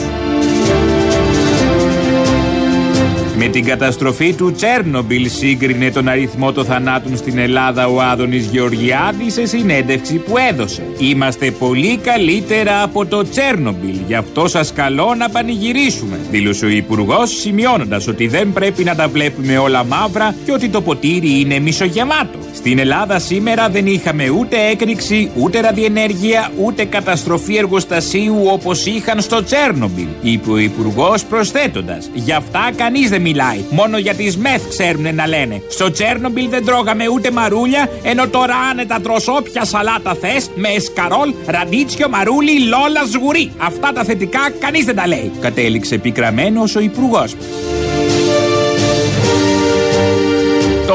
[3.37, 9.33] Με την καταστροφή του Τσέρνομπιλ σύγκρινε τον αριθμό των θανάτων στην Ελλάδα ο Άδωνης Γεωργιάδης
[9.33, 10.83] σε συνέντευξη που έδωσε.
[10.97, 17.39] Είμαστε πολύ καλύτερα από το Τσέρνομπιλ, γι' αυτό σας καλώ να πανηγυρίσουμε, δήλωσε ο Υπουργός,
[17.39, 22.37] σημειώνοντας ότι δεν πρέπει να τα βλέπουμε όλα μαύρα και ότι το ποτήρι είναι μισογεμάτο.
[22.53, 29.43] Στην Ελλάδα σήμερα δεν είχαμε ούτε έκρηξη, ούτε ραδιενέργεια, ούτε καταστροφή εργοστασίου όπως είχαν στο
[29.43, 32.09] Τσέρνομπιλ, είπε ο Υπουργός προσθέτοντας.
[32.13, 33.65] Γι' αυτά κανείς δεν μιλάει.
[33.69, 35.61] Μόνο για τις μεθ ξέρουν να λένε.
[35.69, 41.33] Στο Τσέρνομπιλ δεν τρώγαμε ούτε μαρούλια, ενώ τώρα άνετα τρως όποια σαλάτα θες με εσκαρόλ,
[41.45, 43.51] ραντίτσιο, μαρούλι, λόλα, σγουρί.
[43.57, 45.31] Αυτά τα θετικά κανείς δεν τα λέει.
[45.39, 47.35] Κατέληξε πικραμένο ο Υπουργός.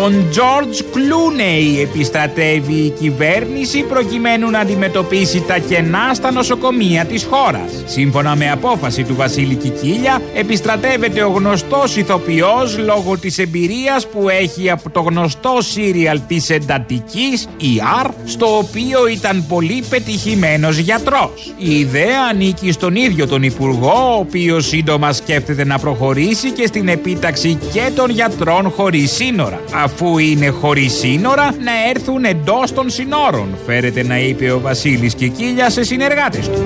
[0.00, 7.82] Τον George Clooney επιστρατεύει η κυβέρνηση προκειμένου να αντιμετωπίσει τα κενά στα νοσοκομεία της χώρας.
[7.84, 14.70] Σύμφωνα με απόφαση του Βασίλη Κικίλια, επιστρατεύεται ο γνωστός ηθοποιός λόγω της εμπειρίας που έχει
[14.70, 21.54] από το γνωστό σύριαλ της εντατικής, ER, στο οποίο ήταν πολύ πετυχημένος γιατρός.
[21.58, 26.88] Η ιδέα ανήκει στον ίδιο τον Υπουργό, ο οποίος σύντομα σκέφτεται να προχωρήσει και στην
[26.88, 29.60] επίταξη και των γιατρών χωρίς σύνορα
[29.92, 35.70] αφού είναι χωρίς σύνορα, να έρθουν εντός των συνόρων, φέρεται να είπε ο Βασίλης Κικίλια
[35.70, 36.62] σε συνεργάτες του.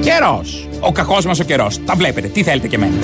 [0.00, 0.68] Καιρός.
[0.80, 1.84] Ο κακός μας ο καιρός.
[1.84, 2.28] Τα βλέπετε.
[2.28, 2.94] Τι θέλετε και εμένα.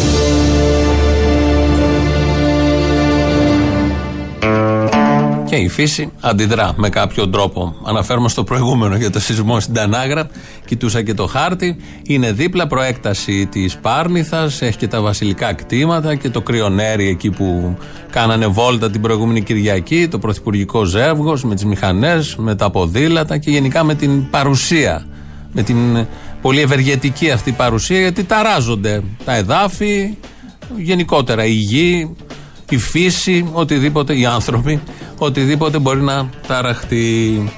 [5.54, 7.74] Και η φύση αντιδρά με κάποιο τρόπο.
[7.84, 10.28] Αναφέρομαι στο προηγούμενο για το σεισμό στην Τανάγρα.
[10.64, 11.76] Κοιτούσα και το χάρτη.
[12.02, 14.62] Είναι δίπλα προέκταση της Πάρνηθας.
[14.62, 17.76] Έχει και τα βασιλικά κτήματα και το κρυονέρι εκεί που
[18.10, 20.08] κάνανε βόλτα την προηγούμενη Κυριακή.
[20.08, 25.06] Το πρωθυπουργικό ζεύγος με τις μηχανές, με τα ποδήλατα και γενικά με την παρουσία.
[25.52, 26.06] Με την
[26.42, 30.16] πολύ ευεργετική αυτή παρουσία γιατί ταράζονται τα εδάφη,
[30.76, 32.16] γενικότερα η γη,
[32.68, 34.80] η φύση, οτιδήποτε, οι άνθρωποι,
[35.18, 37.52] οτιδήποτε μπορεί να ταραχτεί.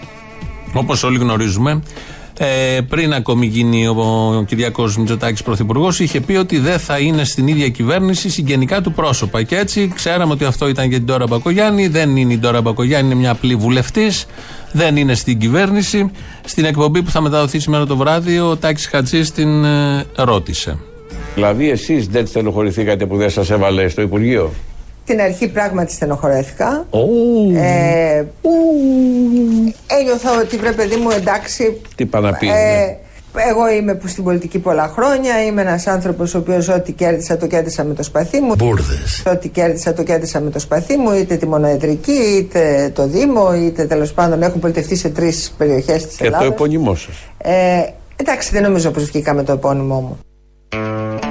[0.74, 1.82] Όπως όλοι γνωρίζουμε,
[2.38, 7.46] ε, πριν ακόμη γίνει ο Κυριακός Μητσοτάκης πρωθυπουργός, είχε πει ότι δεν θα είναι στην
[7.46, 9.42] ίδια κυβέρνηση συγγενικά του πρόσωπα.
[9.42, 11.86] Και έτσι ξέραμε ότι αυτό ήταν για την Τώρα Μπακογιάννη.
[11.88, 14.26] Δεν είναι η Τώρα Μπακογιάννη, είναι μια απλή βουλευτής.
[14.72, 16.10] Δεν είναι στην κυβέρνηση.
[16.44, 20.78] Στην εκπομπή που θα μεταδοθεί σήμερα το βράδυ, ο Τάκης Χατζής την ε, ρώτησε.
[21.34, 24.52] Δηλαδή, εσείς δεν στενοχωρηθήκατε που δεν σας έβαλε στο Υπουργείο;
[25.06, 26.86] Την αρχή πράγματι στενοχωρέθηκα.
[27.54, 28.24] Ε,
[29.86, 31.80] ένιωθα ότι βρε παιδί μου εντάξει.
[31.94, 32.48] Τι πάνε να πει.
[32.48, 32.96] Ε,
[33.50, 35.44] εγώ είμαι που στην πολιτική πολλά χρόνια.
[35.44, 38.54] Είμαι ένας άνθρωπος ο οποίος ό,τι κέρδισα το κέρδισα με το σπαθί μου.
[38.58, 38.94] Μπούρδε.
[39.32, 43.84] Ό,τι κέρδισα το κέρδισα με το σπαθί μου, είτε τη μονοεδρική, είτε το Δήμο, είτε
[43.84, 46.38] τέλος πάντων έχουν πολιτευτεί σε τρεις περιοχές της Ελλάδας.
[46.38, 47.14] Και το επώνυμό σας.
[47.38, 47.82] Ε,
[48.16, 50.18] εντάξει, δεν νομίζω πως βγήκα με το επώνυμό μου.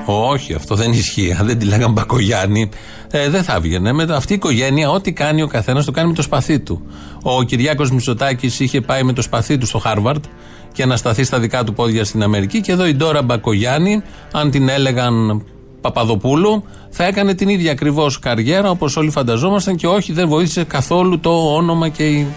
[0.05, 1.35] Όχι, αυτό δεν ισχύει.
[1.39, 2.69] Αν δεν τη λέγαμε Μπακογιάννη,
[3.17, 3.91] ε, δεν θα έβγαινε.
[3.91, 6.85] Με αυτή η οικογένεια, ό,τι κάνει ο καθένας, το κάνει με το σπαθί του.
[7.23, 10.23] Ο Κυριάκος Μητσοτάκης είχε πάει με το σπαθί του στο Χάρβαρτ
[10.71, 12.61] και να σταθεί στα δικά του πόδια στην Αμερική.
[12.61, 14.01] Και εδώ η Ντόρα Μπακογιάννη,
[14.31, 15.43] αν την έλεγαν
[15.81, 21.19] Παπαδοπούλου, θα έκανε την ίδια ακριβώς καριέρα όπως όλοι φανταζόμασταν και όχι, δεν βοήθησε καθόλου
[21.19, 22.27] το όνομα και η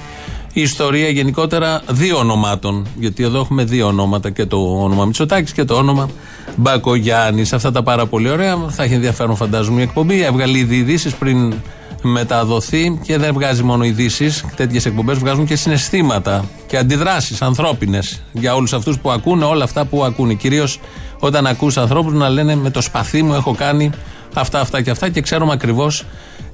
[0.52, 2.86] η ιστορία γενικότερα δύο ονομάτων.
[2.98, 6.08] Γιατί εδώ έχουμε δύο ονόματα και το όνομα Μητσοτάκης και το όνομα
[6.56, 7.52] Μπακογιάννης.
[7.52, 8.56] Αυτά τα πάρα πολύ ωραία.
[8.68, 10.22] Θα έχει ενδιαφέρον, φαντάζομαι, η εκπομπή.
[10.22, 11.54] Έβγαλε ήδη ειδήσεις πριν
[12.02, 14.44] μεταδοθεί και δεν βγάζει μόνο ειδήσεις.
[14.56, 19.84] Τέτοιες εκπομπές βγάζουν και συναισθήματα και αντιδράσεις ανθρώπινες για όλους αυτούς που ακούνε όλα αυτά
[19.84, 20.34] που ακούνε.
[20.34, 20.80] Κυρίως
[21.18, 23.90] όταν ακούς ανθρώπους να λένε με το σπαθί μου έχω κάνει
[24.34, 26.04] αυτά, αυτά και αυτά και ξέρουμε ακριβώς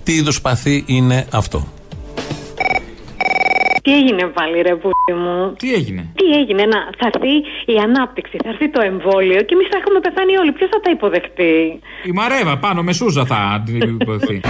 [0.02, 1.66] τι είδους σπαθί είναι αυτό.
[3.84, 7.34] Τι έγινε πάλι, ρε πούτι μου; Τι έγινε; Τι έγινε, να, θα έρθει
[7.74, 10.52] η ανάπτυξη, θα έρθει το εμβόλιο και εμείς θα έχουμε πεθάνει όλοι.
[10.52, 14.40] Ποιος θα τα υποδεχτεί; Η Μαρέβα πάνω με Σούζα θα την υποδεχτεί.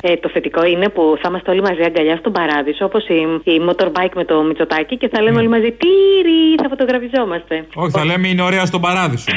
[0.00, 3.18] Ε, το θετικό είναι που θα είμαστε όλοι μαζί αγκαλιά στον παράδεισο, όπως η,
[3.52, 7.66] η motorbike με το μυτσοτάκι και θα λέμε όλοι μαζί Τύρι, θα φωτογραφιζόμαστε.
[7.74, 9.32] Όχι, θα λέμε είναι ωραία στον παράδεισο.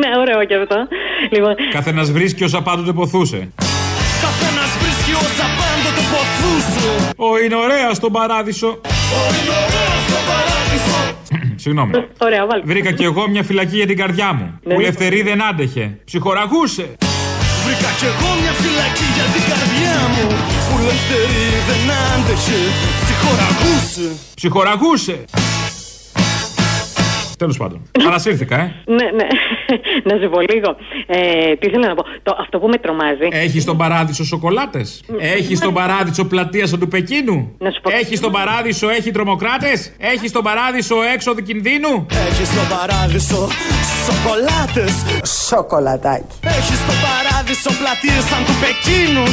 [0.00, 0.76] Ναι, ωραίο και αυτό.
[1.30, 3.52] Λοιπόν, Καθένας βρίσκει όσα πάντοτε ποθούσε.
[4.24, 7.12] Καθένας βρίσκει όσα πάντοτε ποθούσε.
[7.16, 8.68] Ο είναι ωραία στον παράδεισο.
[8.68, 10.98] Ο είναι ωραία στον παράδεισο.
[11.62, 11.92] Συγγνώμη.
[12.18, 12.66] Ωραία, βάλτε.
[12.66, 14.58] Βρήκα κι εγώ μια φυλακή για την καρδιά μου.
[14.62, 14.74] Ναι.
[14.74, 15.98] Που η Ελευθερή δεν άντεχε.
[16.04, 16.96] Ψυχοραγούσε.
[17.64, 20.24] Βρήκα κι εγώ μια φυλακή για την καρδιά μου
[20.68, 22.60] Που ελευθερή δεν άντεχε
[23.04, 25.24] Ψυχοραγούσε Ψυχοραγούσε.
[27.40, 27.82] Τέλος πάντων.
[28.04, 28.74] Παρασύρθηκα, ε.
[28.86, 29.26] Ναι, ναι.
[30.08, 30.76] να σε πω λίγο.
[31.06, 32.02] Ε, τι ήθελα να πω.
[32.22, 33.28] Το, αυτό που με τρομάζει.
[33.30, 37.56] Έχεις στον παράδεισο σοκολάτες; Έχεις στον παράδεισο πλατείας του Πεκίνου;
[38.00, 43.48] Έχεις στον παράδεισο, έχει τρομοκράτες; Έχεις στον παράδεισο έξοδο κινδύνου; Έχεις στον παράδεισο
[44.06, 44.94] σοκολάτες;
[45.48, 46.34] Σοκολατάκι.
[46.44, 47.29] Έχεις στον παράδεισο
[47.80, 49.24] πλατείες σαν του Πεκίνου.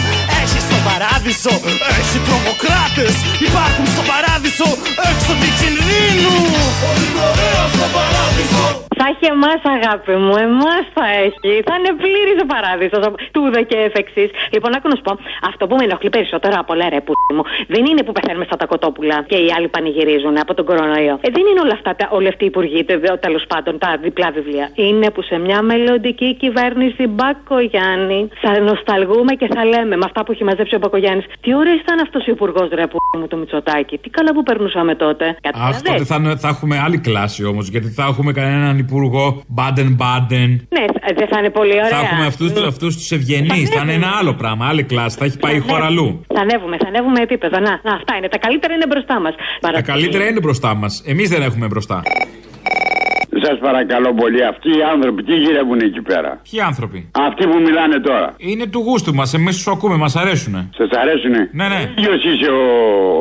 [0.41, 1.53] Έχει στον παράδεισο,
[1.99, 3.13] έχει τρομοκράτες.
[3.47, 4.67] Υπάρχουν στο παράδεισο
[5.11, 6.35] έξοδοι κινδύνου.
[6.83, 8.86] Πολύ ωραία στο παράδεισο.
[8.99, 11.51] Θα έχει εμάς, αγάπη μου, εμάς θα έχει.
[11.67, 12.97] Θα είναι πλήρη ο παράδεισο.
[13.35, 14.29] Τούδε και εφ' εξής.
[14.53, 15.13] Λοιπόν, άκου να σου πω,
[15.49, 18.55] αυτό που με ενοχλεί περισσότερο από όλα, ρε που μου, δεν είναι που πεθαίνουμε στα
[18.61, 21.15] τα κοτόπουλα και οι άλλοι πανηγυρίζουν από τον κορονοϊό.
[21.25, 22.81] Ε, δεν είναι όλα αυτά, τα, όλοι αυτοί οι υπουργοί,
[23.25, 24.69] τέλος πάντων, τα διπλά βιβλία.
[24.75, 30.31] Είναι που σε μια μελλοντική κυβέρνηση Μπακογιάννη θα νοσταλγούμε και θα λέμε με αυτά που
[30.31, 31.25] έχει μαζέψει ο Μπακογιάννης.
[31.41, 33.97] Τι ωραίος ήταν αυτός ο υπουργός, ρε που μου, το Μητσοτάκι.
[33.97, 35.25] Τι καλά που περνούσαμε τότε.
[35.53, 40.49] Αχ, τότε θα, θα έχουμε άλλη κλάση όμως, γιατί θα έχουμε κανέναν υπουργό Μπάντεν-Μπάντεν.
[40.77, 40.85] Ναι,
[41.19, 41.87] δεν θα είναι πολύ ωραία.
[41.89, 42.67] Θα έχουμε αυτούς Ναι.
[42.67, 43.69] αυτούς τους ευγενείς.
[43.69, 45.17] Θα είναι ένα άλλο πράγμα, άλλη κλάση.
[45.19, 46.21] Θα έχει πάει η χώρα αλλού.
[46.35, 47.59] Θα ανέβουμε, θα ανέβουμε επίπεδο.
[47.59, 48.27] Να, να, αυτά είναι.
[48.27, 49.33] Τα καλύτερα είναι μπροστά μας.
[49.77, 51.03] Τα καλύτερα είναι μπροστά μας.
[51.05, 52.01] Εμείς δεν έχουμε μπροστά.
[53.45, 57.97] Σας παρακαλώ πολύ, αυτοί οι άνθρωποι τι γυρεύουν εκεί πέρα; Ποιοι άνθρωποι; Αυτοί που μιλάνε
[58.09, 58.27] τώρα.
[58.37, 59.33] Είναι του γούστου μας.
[59.33, 60.61] Εμείς τους ακούμε, μας αρέσουνε.
[60.79, 61.81] Σας αρέσουνε; Ναι, ναι.
[62.01, 62.63] Ποιο είσαι ο,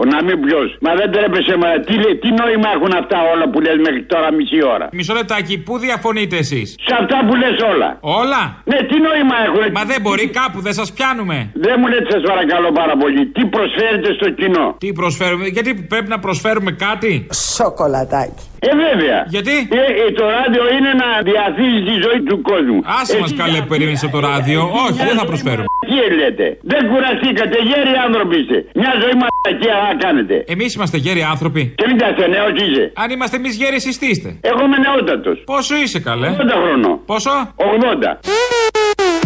[0.01, 0.69] ο να μην ποιος.
[0.87, 4.29] Μα δεν τρέπεσαι, μα τι, λέ- τι νόημα έχουν αυτά όλα που λες μέχρι τώρα
[4.39, 7.89] μισή ώρα; Μισό λεπτάκι, πού διαφωνείτε εσείς; Σε αυτά που λες όλα.
[8.21, 11.37] Όλα; Ναι, τι νόημα έχουν; Μα δεν μπορεί κάπου, δεν σας πιάνουμε.
[11.67, 13.23] Δεν μου λέτε, σας παρακαλώ πάρα πολύ.
[13.37, 17.11] Τι προσφέρετε στο κοινό; Τι προσφέρουμε, γιατί πρέπει να προσφέρουμε κάτι;
[17.57, 18.45] Σοκολατάκι.
[18.71, 19.19] Ε, βέβαια.
[19.35, 22.79] Γιατί; Ε, ε, το ράδιο είναι να διαθίζεις τη ζωή του κόσμου.
[23.01, 24.61] Άσε μας καλέ που περίμενε από το ράδιο.
[24.85, 25.69] Όχι, δεν θα προσφέρουμε.
[25.89, 26.47] Τι λέτε.
[26.73, 28.59] Δεν κουραστήκατε, γέροι άνθρωποι είστε.
[28.81, 30.45] Μια ζωή μαλακία να κάνετε.
[30.55, 31.63] Εμείς είμαστε γέροι άνθρωποι.
[31.79, 32.85] Και μην τα είστε νέος είσαι.
[33.03, 34.29] Αν είμαστε εμείς γέροι, εσείς τι είστε.
[34.41, 35.43] Εγώ είμαι νεότατος.
[35.53, 37.01] Πόσο είσαι καλέ; 80 χρονών.
[37.07, 39.26] Πόσο; 80.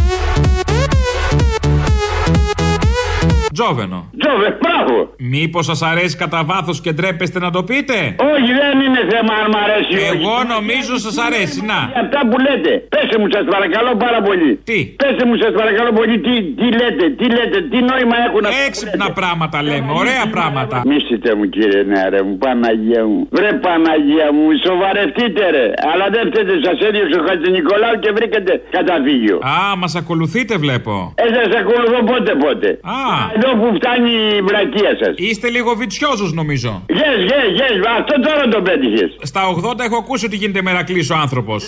[3.57, 3.99] Τζόβενο.
[4.21, 4.97] Τζόβε, μπράβο.
[5.35, 7.97] Μήπως σας αρέσει κατά βάθος και ντρέπεστε να το πείτε;
[8.35, 9.93] Όχι, δεν είναι θέμα αν μ' αρέσει.
[9.95, 10.07] ή όχι.
[10.15, 11.59] Εγώ νομίζω σας αρέσει.
[11.71, 11.79] Να.
[11.93, 12.73] Για Αυτά που λέτε.
[12.95, 14.51] Πέσε μου, σας παρακαλώ πάρα πολύ.
[14.69, 18.57] Τι; Πέσε μου, σας παρακαλώ πολύ, τι, τι λέτε, τι λέτε, τι νόημα έχουν αυτά.
[18.59, 19.19] που Έξυπνα λέτε.
[19.21, 20.77] πράγματα λέμε, ωραία πράγματα.
[20.91, 23.21] Μίσετε μου κύριε νεαρέ μου, Παναγία μου.
[23.37, 25.67] Βρε Παναγία μου, σοβαρευτείτε ρε.
[25.93, 29.37] Αλλά δεν φταίτε, σας έδιωξε ο Χατζη Νικολάου και βρήκατε καταφύγιο.
[29.55, 30.95] Α, μας ακολουθείτε βλέπω.
[31.23, 32.69] Ε, σας ακολουθώ πότε πότε.
[32.99, 32.99] Α.
[33.43, 35.15] Εδώ που φτάνει η βρακία σας.
[35.17, 36.85] Είστε λίγο βιτσιόζος νομίζω.
[36.89, 39.17] Yes, yes, yes, αυτό τώρα το πέτυχες.
[39.23, 41.65] Στα 80 έχω ακούσει ότι γίνεται μερακλής ο άνθρωπος.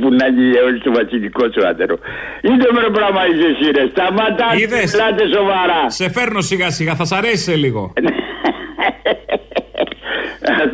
[0.00, 1.98] Που να γίνει όλη το βασιλικός σου άντερο.
[2.42, 3.86] Είδε με πράγμα είσαι εσύ ρε.
[3.92, 5.90] Σταμάτα, Είδες; μιλάτε σοβαρά.
[5.90, 7.92] Σε φέρνω σιγά σιγά, θα σ' αρέσει σε λίγο.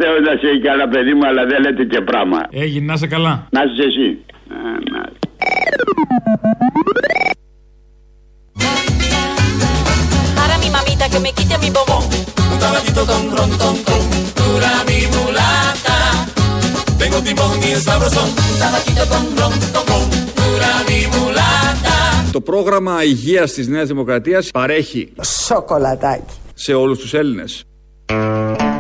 [0.00, 2.46] Θεός να σε έχει καλά παιδί μου, αλλά δεν λέτε και πράγμα.
[2.50, 3.46] Έγινε, να είσαι καλά.
[3.50, 4.18] Να είσαι εσύ.
[11.11, 12.05] Que me quite mi bombón.
[12.53, 14.03] Un tabacito con ron, ton, ton.
[14.38, 15.96] Dura mi mulata.
[17.01, 18.29] Tengo un timón y es sabrosón.
[18.53, 20.05] Un tabacito con ron, ton, ton.
[20.40, 21.96] Dura mi mulata.
[22.33, 25.12] Το πρόγραμμα υγείας της Νέας Δημοκρατίας παρέχει
[25.46, 26.35] Σοκολατάκι.
[26.55, 27.64] σε όλους τους Έλληνες.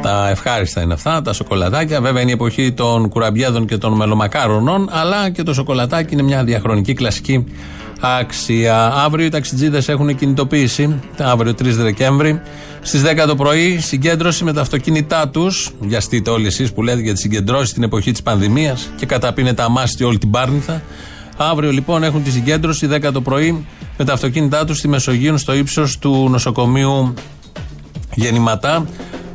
[0.02, 2.00] Τα ευχάριστα είναι αυτά, τα σοκολατάκια.
[2.00, 6.44] Βέβαια είναι η εποχή των κουραμπιέδων και των μελομακάρονων, αλλά και το σοκολατάκι είναι μια
[6.44, 7.44] διαχρονική κλασική
[8.00, 8.92] αξία.
[8.94, 12.40] Αύριο οι ταξιτζίδες έχουν κινητοποίηση, αύριο 3 Δεκέμβρη,
[12.82, 15.70] στις 10 το πρωί, συγκέντρωση με τα αυτοκίνητά τους.
[15.80, 20.04] Βιαστείτε όλοι εσείς που λέτε για τι συγκεντρώσει την εποχή της πανδημίας και καταπίνετε αμάστη
[20.04, 20.82] όλη την Πάρνηθα.
[21.36, 23.66] Αύριο λοιπόν έχουν τη συγκέντρωση 10 το πρωί
[23.98, 27.14] με τα αυτοκίνητά τους στη Μεσογείο στο ύψος του νοσοκομείου
[28.14, 28.86] γεννηματά.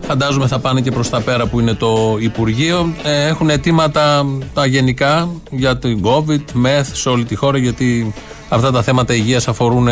[0.07, 2.93] Φαντάζομαι θα πάνε και προς τα πέρα που είναι το Υπουργείο.
[3.03, 8.13] Ε, έχουν αιτήματα τα γενικά για την COVID, μεθ σε όλη τη χώρα γιατί
[8.49, 9.87] αυτά τα θέματα υγείας αφορούν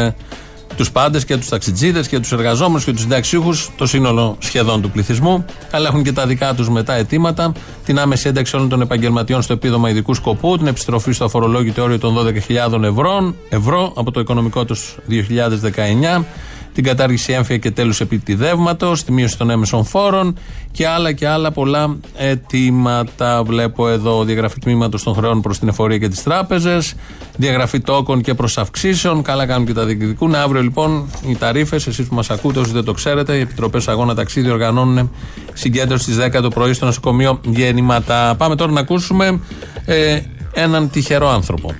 [0.75, 4.89] τους πάντες και τους ταξιτζίδες και τους εργαζόμενους και τους συνταξιούχους, το σύνολο σχεδόν του
[4.89, 5.45] πληθυσμού.
[5.71, 7.51] Αλλά έχουν και τα δικά τους μετά αιτήματα.
[7.85, 11.99] Την άμεση ένταξη όλων των επαγγελματιών στο επίδομα ειδικού σκοπού, την επιστροφή στο αφορολόγητο όριο
[11.99, 14.95] των 12.000 ευρώ, ευρώ από το οικονομικό τους
[16.17, 16.23] 2019
[16.73, 20.37] την κατάργηση έμφυα και τέλους επιτιδεύματος, τη μείωση των έμεσων φόρων
[20.71, 23.43] και άλλα και άλλα πολλά αιτήματα.
[23.43, 26.93] Βλέπω εδώ διαγραφή τμήματος των χρεών προς την εφορία και τις τράπεζες,
[27.37, 29.21] διαγραφή τόκων και προς αυξήσεων.
[29.21, 30.35] Καλά κάνουν και τα διεκδικούν.
[30.35, 34.15] Αύριο λοιπόν οι ταρήφες, εσείς που μας ακούτε, όσοι δεν το ξέρετε, οι επιτροπές αγώνα
[34.15, 35.11] ταξίδι οργανώνουν
[35.53, 38.35] συγκέντρωση στις 10 το πρωί στο νοσοκομείο Γέννηματα.
[38.37, 39.39] Πάμε τώρα να ακούσουμε
[39.85, 40.19] ε,
[40.53, 41.73] έναν τυχερό άνθρωπο.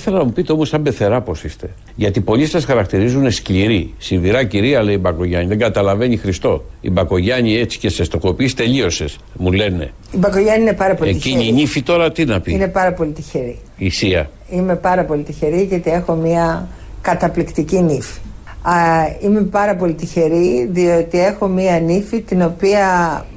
[0.00, 1.70] Ήθελα να μου πείτε όμως, σαν πεθερά, πώς είστε.
[1.94, 3.94] Γιατί πολλοί σας χαρακτηρίζουν σκληροί.
[3.98, 5.48] Σιδηρά κυρία, λέει η Μπακογιάννη.
[5.48, 6.64] Δεν καταλαβαίνει Χριστό.
[6.80, 9.92] Η Μπακογιάννη έτσι και σε στοχοποιείς, τελείωσες, μου λένε.
[10.12, 11.56] Η Μπακογιάννη είναι πάρα πολύ Εκείνη η τυχερή.
[11.56, 13.58] νύφη τώρα τι να πει; Είναι πάρα πολύ τυχερή.
[13.76, 14.30] Η Σία.
[14.50, 16.68] Είμαι πάρα πολύ τυχερή γιατί έχω μια
[17.00, 18.18] καταπληκτική νύφη.
[18.62, 18.72] Α,
[19.20, 22.86] είμαι πάρα πολύ τυχερή διότι έχω μια νύφη την οποία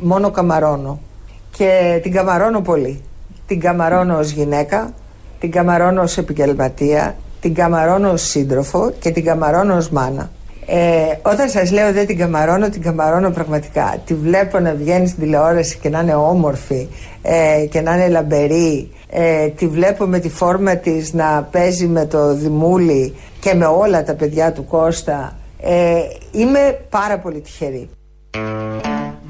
[0.01, 0.99] μόνο καμαρώνω.
[1.57, 3.01] Και την καμαρώνω πολύ.
[3.47, 4.93] Την καμαρώνω ως γυναίκα,
[5.43, 10.31] την καμαρώνω ως επαγγελματία, την καμαρώνω ως σύντροφο και την καμαρώνω ως μάνα.
[10.65, 13.95] Ε, όταν σας λέω δεν την καμαρώνω, την καμαρώνω πραγματικά.
[14.05, 16.87] Τη βλέπω να βγαίνει στην τηλεόραση και να είναι όμορφη
[17.21, 18.91] ε, και να είναι λαμπερή.
[19.09, 24.03] Ε, τη βλέπω με τη φόρμα της να παίζει με το Δημούλη και με όλα
[24.03, 25.37] τα παιδιά του Κώστα.
[25.61, 25.93] Ε,
[26.31, 27.89] είμαι πάρα πολύ τυχερή.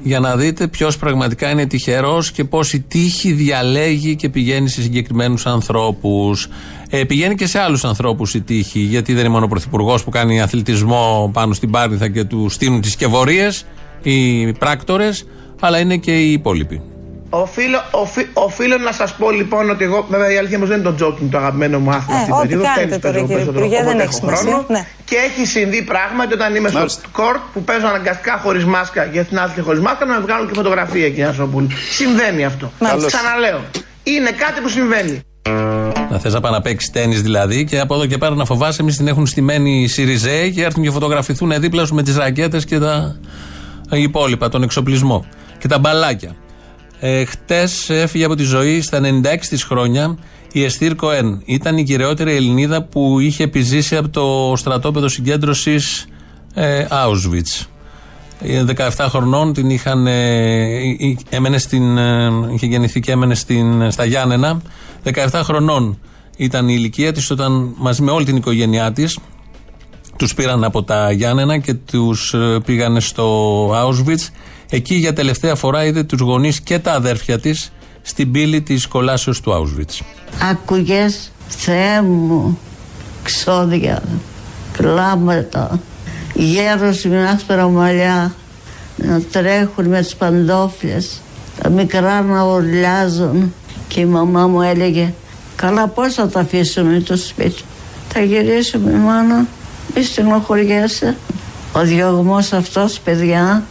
[0.06, 4.82] Για να δείτε ποιος πραγματικά είναι τυχερός και πώ η τύχη διαλέγει και πηγαίνει σε
[4.82, 6.48] συγκεκριμένους ανθρώπους.
[6.90, 10.10] Ε, πηγαίνει και σε άλλους ανθρώπους η τύχη, γιατί δεν είναι μόνο ο πρωθυπουργός που
[10.10, 13.66] κάνει αθλητισμό πάνω στην Πάρνηθα και του στείλουν τις σκευωρίες,
[14.02, 15.26] οι πράκτορες,
[15.60, 16.93] αλλά είναι και οι υπόλοιποι.
[17.42, 20.90] Οφείλω, οφεί, οφείλω να σας πω λοιπόν ότι εγώ, βέβαια η αλήθεια μου δεν είναι
[20.90, 22.74] το jogging το αγαπημένο μου άθλημα Ε, αυτή ό,τι την περίοδο.
[22.74, 24.50] κάνετε Τέννις τώρα, παίζω κύριε περισσότερο, Υπουργέ, δεν όποτε έχει έχω σημασία.
[24.52, 24.64] χρόνο.
[24.74, 24.82] Ναι.
[25.08, 27.00] Και έχει συμβεί πράγματι όταν είμαι Μάλιστα.
[27.00, 30.46] στο κόρτ που παίζω αναγκαστικά χωρίς μάσκα για την άθληση χωρίς μάσκα να με βγάλουν
[30.48, 31.68] και φωτογραφία εκεί, Σοπούλη.
[31.98, 32.66] Συμβαίνει αυτό.
[32.78, 33.12] Καλώς.
[33.12, 33.60] Ξαναλέω.
[34.02, 35.14] Είναι κάτι που συμβαίνει.
[36.10, 38.82] Να θες να πάει να παίξει τέννη δηλαδή και από εδώ και πέρα να φοβάσαι,
[38.82, 42.64] εμείς την έχουν στημένη οι Σιριζέοι και έρθουν και φωτογραφηθούν δίπλα σου με τις ρακέτες
[42.64, 43.16] και τα
[43.90, 45.24] υπόλοιπα, τον εξοπλισμό
[45.58, 46.34] και τα μπαλάκια.
[47.06, 50.18] Ε, Χτες έφυγε από τη ζωή στα 96 της χρόνια
[50.52, 51.42] η Εστίρ Κοέν.
[51.44, 56.06] Ήταν η κυριότερη Ελληνίδα που είχε επιζήσει από το στρατόπεδο συγκέντρωσης
[56.54, 57.66] ε, Auschwitz.
[58.40, 58.64] Ε,
[58.96, 64.04] 17 χρονών την είχαν, ε, ε, έμενε στην, ε, είχε γεννηθεί και έμενε στην, στα
[64.04, 64.62] Γιάννενα.
[65.04, 65.98] 17 χρονών
[66.36, 69.18] ήταν η ηλικία της όταν μαζί με όλη την οικογένειά της
[70.16, 74.28] τους πήραν από τα Γιάννενα και τους ε, πήγανε στο Auschwitz.
[74.70, 79.40] Εκεί για τελευταία φορά είδε τους γονείς και τα αδέρφια της στην πύλη της κολάσεως
[79.40, 80.04] του Auschwitz.
[80.50, 82.58] Άκουγες Θεέ μου
[83.22, 84.02] ξόδια,
[84.72, 85.80] κλάματα,
[86.34, 88.34] γέρος με άσπρα μαλλιά
[88.96, 91.20] να τρέχουν με τις παντόφλες,
[91.60, 93.54] τα μικρά να ουρλιάζουν
[93.88, 95.12] και η μαμά μου έλεγε
[95.56, 97.62] καλά πώς θα τα αφήσουμε το σπίτι;
[98.08, 99.46] Θα γυρίσουμε μάνα,
[99.94, 101.16] μη στενοχωριέσαι.
[101.72, 103.64] Ο διωγμός αυτός παιδιά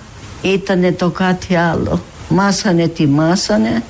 [0.43, 2.01] ήτανε το κάτι άλλο.
[2.29, 3.83] Μας ανετοιμάσανε,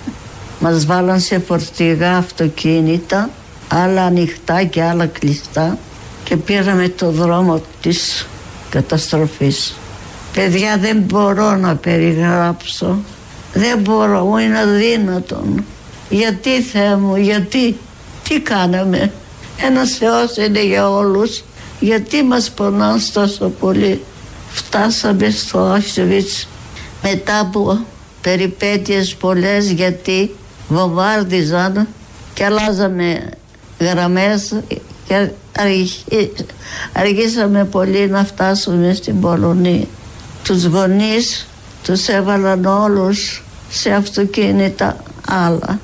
[0.60, 3.30] μας βάλαν σε φορτηγά αυτοκίνητα,
[3.68, 5.78] άλλα ανοιχτά και άλλα κλειστά
[6.24, 8.28] και πήραμε το δρόμο της
[8.70, 9.76] καταστροφής.
[10.34, 12.98] Παιδιά δεν μπορώ να περιγράψω,
[13.54, 15.66] δεν μπορώ, μου είναι αδύνατον.
[16.10, 17.78] Γιατί Θεέ μου, γιατί,
[18.24, 19.12] τι κάναμε;
[19.58, 21.44] Ένας Θεός είναι για όλους,
[21.80, 24.02] γιατί μας πονάς τόσο πολύ;
[24.54, 26.46] Φτάσαμε στο Auschwitz
[27.04, 27.78] μετά από
[28.22, 30.32] περιπέτειες πολλές γιατί
[30.68, 31.88] βομβάρδιζαν
[32.34, 33.30] και αλλάζαμε
[33.80, 34.54] γραμμές
[35.08, 36.46] και αργή-
[36.94, 39.86] αργήσαμε πολύ να φτάσουμε στην Πολωνία.
[40.44, 41.48] Τους γονείς
[41.84, 45.80] τους έβαλαν όλους σε αυτοκίνητα άλλα.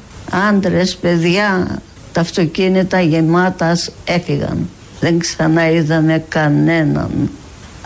[0.50, 1.80] Άντρες, παιδιά,
[2.12, 4.70] τα αυτοκίνητα γεμάτα έφυγαν.
[5.00, 7.30] Δεν ξαναείδαμε κανέναν.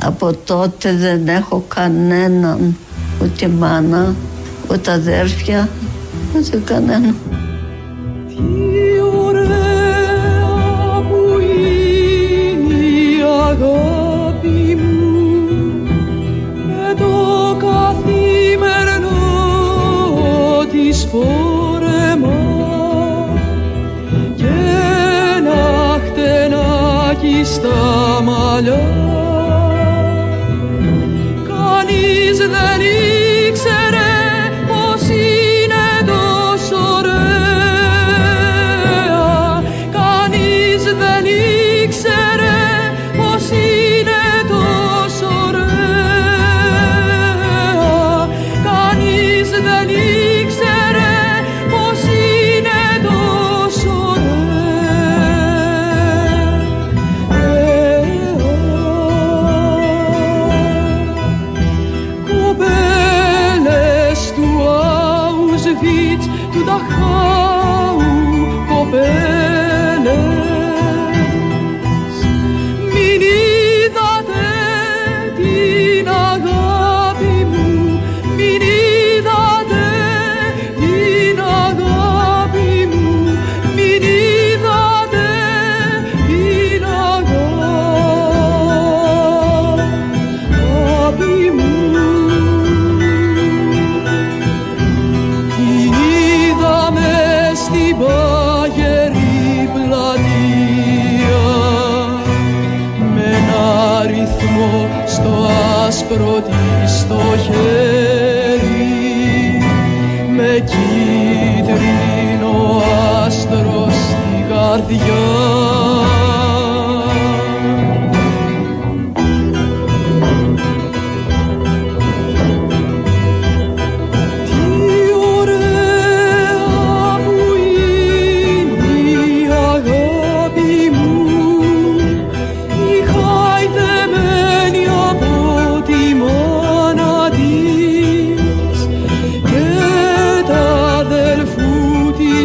[0.05, 2.77] Από τότε δεν έχω κανέναν,
[3.21, 4.15] ούτε μάνα,
[4.71, 5.69] ούτε αδέρφια,
[6.35, 7.13] ούτε κανένα.
[21.13, 21.23] που
[28.61, 28.92] είναι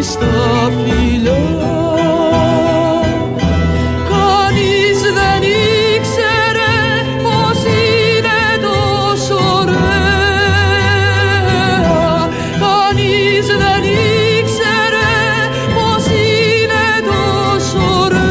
[0.09, 1.37] αδελφού της τα φιλιά
[4.09, 5.41] Κανείς δεν
[5.95, 6.77] ήξερε
[7.23, 9.77] πως είναι τόσο ωραία.
[12.59, 15.11] Κανείς δεν ήξερε
[15.75, 18.29] πως είναι τόσο ωραία.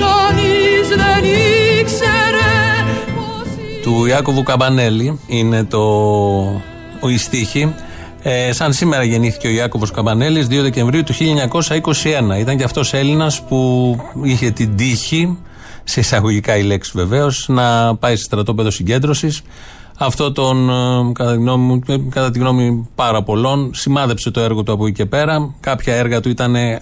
[0.00, 1.22] Κανείς δεν
[1.80, 2.52] ήξερε
[3.82, 5.80] του Ιάκωβου Καμπανέλη είναι το,
[7.00, 7.74] ο η στίχη.
[8.22, 12.38] Ε, σαν σήμερα γεννήθηκε ο Ιάκωβος Καμπανέλης 2 Δεκεμβρίου του 1921.
[12.38, 15.38] Ήταν και αυτός Έλληνας που είχε την τύχη,
[15.84, 19.42] σε εισαγωγικά η λέξη βεβαίως, να πάει σε στρατόπεδο συγκέντρωσης.
[20.02, 24.40] Αυτό τον, ε, κατά τη, γνώμη, μου, ε, κατά τη γνώμη πάρα πολλών, σημάδεψε το
[24.40, 25.54] έργο του από εκεί και πέρα.
[25.60, 26.80] Κάποια έργα του ήταν ε, α,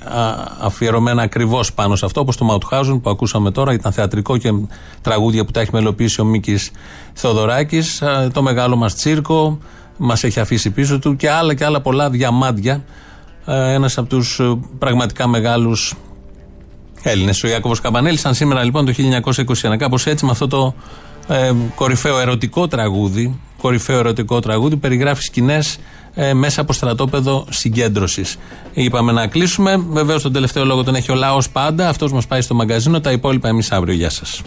[0.61, 3.73] αφιερωμένα ακριβώς πάνω σε αυτό, όπως το Μαουτχάουζεν που ακούσαμε τώρα.
[3.73, 4.51] Ήταν θεατρικό και
[5.03, 6.71] τραγούδια που τα έχει μελοποιήσει ο Μίκης
[7.13, 8.03] Θοδωράκης.
[8.33, 9.59] Το μεγάλο μας τσίρκο
[9.99, 12.85] μας έχει αφήσει πίσω του και άλλα και άλλα πολλά διαμάντια.
[13.47, 14.41] Ένας από τους
[14.79, 15.95] πραγματικά μεγάλους
[17.03, 18.21] Έλληνες, ο Ιάκωβος Καμπανέλης.
[18.21, 18.93] Σαν σήμερα λοιπόν το
[19.73, 19.77] 1921.
[19.77, 20.75] Κάπως έτσι με αυτό το
[21.29, 25.79] ε, κορυφαίο ερωτικό τραγούδι, κορυφαίο ερωτικό τραγούδι, περιγράφει σκηνές
[26.15, 28.37] ε, μέσα από στρατόπεδο συγκέντρωσης.
[28.73, 29.85] Είπαμε να κλείσουμε.
[29.89, 31.89] Βεβαίως τον τελευταίο λόγο τον έχει ο λαός πάντα.
[31.89, 33.01] Αυτός μας πάει στο μαγκαζίνο.
[33.01, 33.95] Τα υπόλοιπα εμείς αύριο.
[33.95, 34.43] Γεια σας.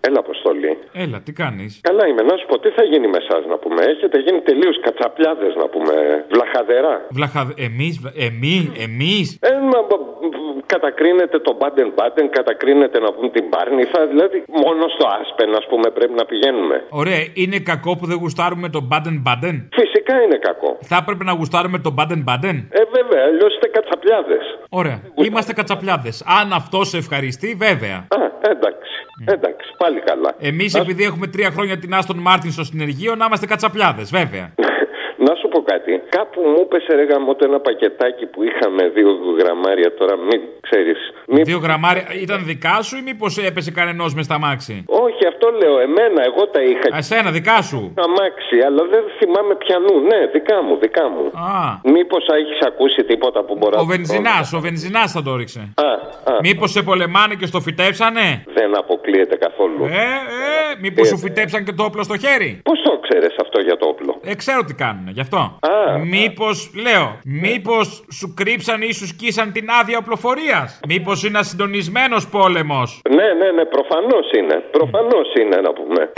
[0.00, 0.61] Έλα, Αποστολή.
[0.92, 2.22] Έλα, τι κάνεις; Καλά είμαι.
[2.22, 3.80] Να σου πω, τι θα γίνει με εσάς να πούμε.
[3.92, 5.94] Έχετε γίνει τελείως κατσαπλιάδες να πούμε.
[6.32, 6.94] Βλαχαδερά.
[7.10, 7.40] Βλαχα...
[7.68, 7.94] Εμείς,
[8.28, 14.00] εμεί, εμείς; Ε, μα, μπ- μπ- κατακρίνετε τον Μπάντεν Μπάντεν, κατακρίνετε να πούμε την Πάρνηθα.
[14.12, 16.76] Δηλαδή, μόνο στο Άσπεν, ας πούμε, πρέπει να πηγαίνουμε.
[17.02, 19.56] Ωραία, είναι κακό που δεν γουστάρουμε τον Μπάντεν Μπάντεν.
[19.80, 19.91] Φυσικά
[20.24, 20.78] είναι κακό.
[20.80, 22.56] Θα έπρεπε να γουστάρουμε τον Μπάντεν Μπάντεν.
[22.70, 24.44] Ε, βέβαια, αλλιώς είστε κατσαπλιάδες.
[24.68, 25.00] Ωραία.
[25.14, 26.24] Είμαστε κατσαπλιάδες.
[26.40, 27.96] Αν αυτό σε ευχαριστεί, βέβαια.
[27.96, 28.92] Α, εντάξει.
[29.26, 30.34] Εντάξει, πάλι καλά.
[30.40, 34.54] Εμείς, επειδή έχουμε τρία χρόνια την Άστον Μάρτιν στο συνεργείο, να είμαστε κατσαπλιάδες, βέβαια.
[35.26, 36.02] Να σου πω κάτι.
[36.22, 39.10] Κάπου μου έπεσε ρε γαμώτο ένα πακετάκι που είχαμε δύο
[39.40, 40.14] γραμμάρια τώρα.
[40.28, 40.98] Μην ξέρεις.
[41.26, 42.04] Δύο γραμμάρια.
[42.26, 45.78] Ήταν δικά σου ή μήπως έπεσε κανενός μες στα μάξι; Όχι, αυτό λέω.
[45.78, 46.96] Εμένα, εγώ τα είχα.
[46.96, 49.94] Εσένα, δικά σου; Αμάξι, αλλά δεν θυμάμαι πιανού.
[50.10, 51.24] Ναι, δικά μου, δικά μου.
[51.50, 51.80] Α.
[51.94, 55.62] Μήπως έχεις ακούσει τίποτα που μπορεί Ο Βενζινάς, ο Βενζινάς θα το ρίξε.
[55.74, 55.92] Α,
[56.32, 56.34] α.
[56.42, 59.84] Μήπως σε πολεμάνε και στο φυτέψανε; Δεν αποκλείεται καθόλου.
[59.84, 63.76] Ε, ε, μήπως σου φυτέψαν και το όπλο στο χέρι; Πώς το ξέρεις αυτό για
[63.76, 65.58] το όπλο; Ε, ξέρω τι κάνουν, γι' αυτό.
[66.16, 73.00] Μήπως, λέω, μήπως σου κρύψαν ή σου σκίσαν την άδεια οπλοφορίας; Μήπως είναι ασυντονισμένος πόλεμος;
[73.10, 74.56] Ναι, ναι, ναι, προφανώς είναι.
[74.70, 76.12] Προφανώς είναι να πούμε.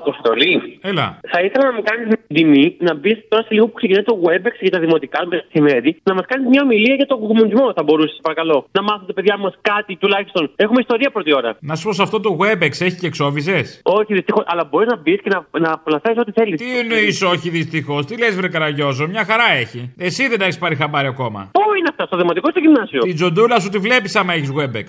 [0.00, 0.78] Αποστολή.
[0.90, 1.06] Έλα.
[1.32, 4.16] Θα ήθελα να μου κάνεις την τιμή να μπεις τώρα σε λίγο που ξεκινάει το
[4.26, 7.82] WebEx για τα δημοτικά του μεσημέρι να μας κάνεις μια ομιλία για τον κομμουνισμό, θα
[7.82, 8.66] μπορούσες, παρακαλώ.
[8.72, 10.50] Να μάθουν τα παιδιά μας κάτι τουλάχιστον.
[10.56, 11.56] Έχουμε ιστορία πρώτη ώρα.
[11.60, 13.58] Να σου πω σε αυτό το WebEx έχει και εξόβιζε.
[13.82, 16.60] Όχι, δυστυχώς, αλλά μπορείς να μπεις και να, να απολαμβάνει ό,τι θέλεις.
[16.60, 19.92] Τι εννοείς, όχι δυστυχώς; Τι λες, Βρε Καραγιόζο, μια χαρά έχει.
[19.98, 21.50] Εσύ δεν τα έχεις πάρει χαμπάρι ακόμα.
[21.52, 24.50] Πού είναι αυτά, στο δημοτικό ή στο γυμνάσιο; Την τζοντούλα σου τη βλέπεις άμα έχεις
[24.58, 24.86] WebEx.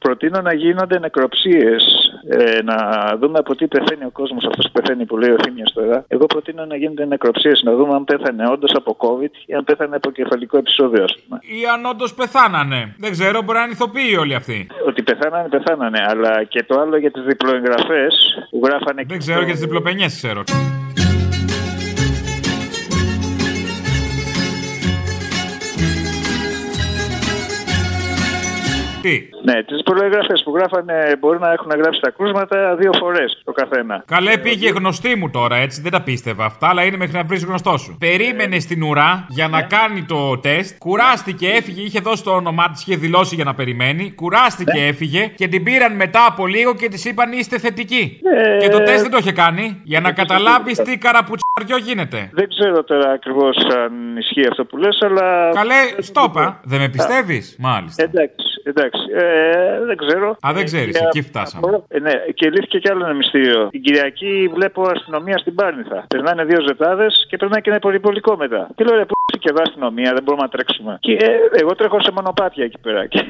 [0.00, 1.95] Προτείνω να γίνονται νεκροψίες.
[2.28, 2.76] Ε, να
[3.20, 6.04] δούμε από τι πεθαίνει ο κόσμος, αυτός που πεθαίνει που λέει ο Θήμιος τώρα.
[6.08, 9.96] Εγώ προτείνω να γίνονται νεκροψίες, να δούμε αν πέθανε όντως από COVID ή αν πέθανε
[9.96, 11.40] από κεφαλικό επεισόδιο, ας πούμε.
[11.42, 12.94] Ή αν όντως πεθάνανε.
[12.98, 14.66] Δεν ξέρω, μπορεί να είναι ηθοποιοί όλοι αυτοί.
[14.86, 16.04] Ότι πεθάνανε, πεθάνανε.
[16.08, 18.14] Αλλά και το άλλο για τις διπλοεγγραφές
[18.50, 19.02] που γράφανε.
[19.06, 20.42] Δεν ξέρω για τις διπλοπενιές, ξέρω.
[29.06, 33.52] Τι; Ναι, τις προεγγραφέ που γράφανε μπορεί να έχουν γράψει τα κρούσματα δύο φορές το
[33.52, 34.04] καθένα.
[34.06, 37.44] Καλέ πήγε γνωστή μου τώρα, έτσι δεν τα πίστευα αυτά, αλλά είναι μέχρι να βρεις
[37.44, 37.96] γνωστό σου.
[37.98, 42.80] Περίμενε στην ουρά για να κάνει το τεστ, κουράστηκε, έφυγε, είχε δώσει το όνομά της,
[42.82, 47.04] είχε δηλώσει για να περιμένει, κουράστηκε, έφυγε και την πήραν μετά από λίγο και της
[47.04, 48.20] είπαν είστε θετικοί.
[48.36, 52.30] Ε, Και το τεστ δεν το είχε κάνει, για να καταλάβεις τι καραπουτσαριό γίνεται.
[52.32, 55.50] Δεν ξέρω τώρα ακριβώς αν ισχύει αυτό που λες, αλλά.
[55.54, 58.02] Καλέ, στόπα, δεν με πιστεύεις, μάλιστα.
[58.02, 58.95] Εντάξει, εντάξει.
[59.14, 60.36] Ε, δεν ξέρω.
[60.46, 61.82] Α, δεν ξέρεις, Ε, εκεί φτάσαμε.
[61.88, 63.68] Ε, ναι, και λύθηκε κι άλλο ένα μυστήριο.
[63.70, 66.04] Την Κυριακή βλέπω αστυνομία στην Πάρνηθα.
[66.08, 68.68] Περνάνε δύο ζετάδες και περνάει και ένα πολυπολικό μετά.
[68.74, 70.96] Και λέω ρε, πού είσαι και εδώ αστυνομία, δεν μπορούμε να τρέξουμε.
[71.00, 73.06] Και ε, εγώ τρέχω σε μονοπάτια εκεί πέρα.
[73.06, 73.24] Και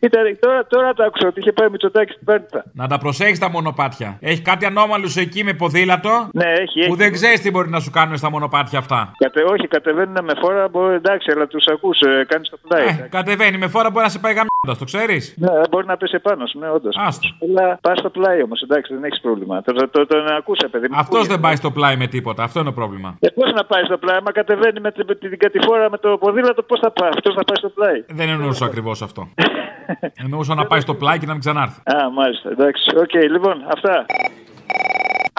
[0.00, 2.64] Ήταν, τώρα, τώρα το άκουσα ότι είχε πάει Μητσοτάκη στην Πάρνηθα.
[2.72, 4.18] Να τα προσέχεις τα μονοπάτια.
[4.20, 6.80] Έχει κάτι ανώμαλου εκεί με ποδήλατο; Ναι, έχει.
[6.80, 6.94] Που έχει.
[6.96, 9.12] δεν ξέρεις τι μπορεί να σου κάνουν στα μονοπάτια αυτά.
[9.18, 12.86] Κατε, όχι, κατεβαίνουν με φόρα, μπορεί, εντάξει, αλλά τους ακούς, ε, κάνεις το πλάι.
[12.86, 16.14] Ε, κατεβαίνει με φόρα μπορεί να σε πάει γαμιώντα, το ξέρεις; Ναι, μπορεί να πέσει
[16.14, 16.96] επάνω σου, ναι, όντως.
[16.98, 17.28] Άστο.
[17.42, 19.62] Αλλά πας στο πλάι όμως, εντάξει, δεν έχεις πρόβλημα.
[19.62, 20.96] Το, το, το, τον ακούσα, παιδί μου.
[20.98, 22.42] Αυτός δεν πάει στο πλάι με τίποτα.
[22.42, 23.16] Αυτό είναι το πρόβλημα.
[23.20, 26.18] Ε, πώς να πάει στο πλάι, άμα κατεβαίνει με την, με την κατηφόρα με το
[26.18, 28.04] ποδήλατο, πώς θα πάει, αυτός θα πάει στο πλάι.
[28.08, 29.28] Δεν εννοούσα ακριβώς αυτό.
[30.22, 31.80] Εννοούσα να πάει στο πλάι και να μην ξανάρθει.
[31.84, 32.96] Α, μάλιστα, εντάξει.
[32.96, 34.06] Οκ, λοιπόν, αυτά.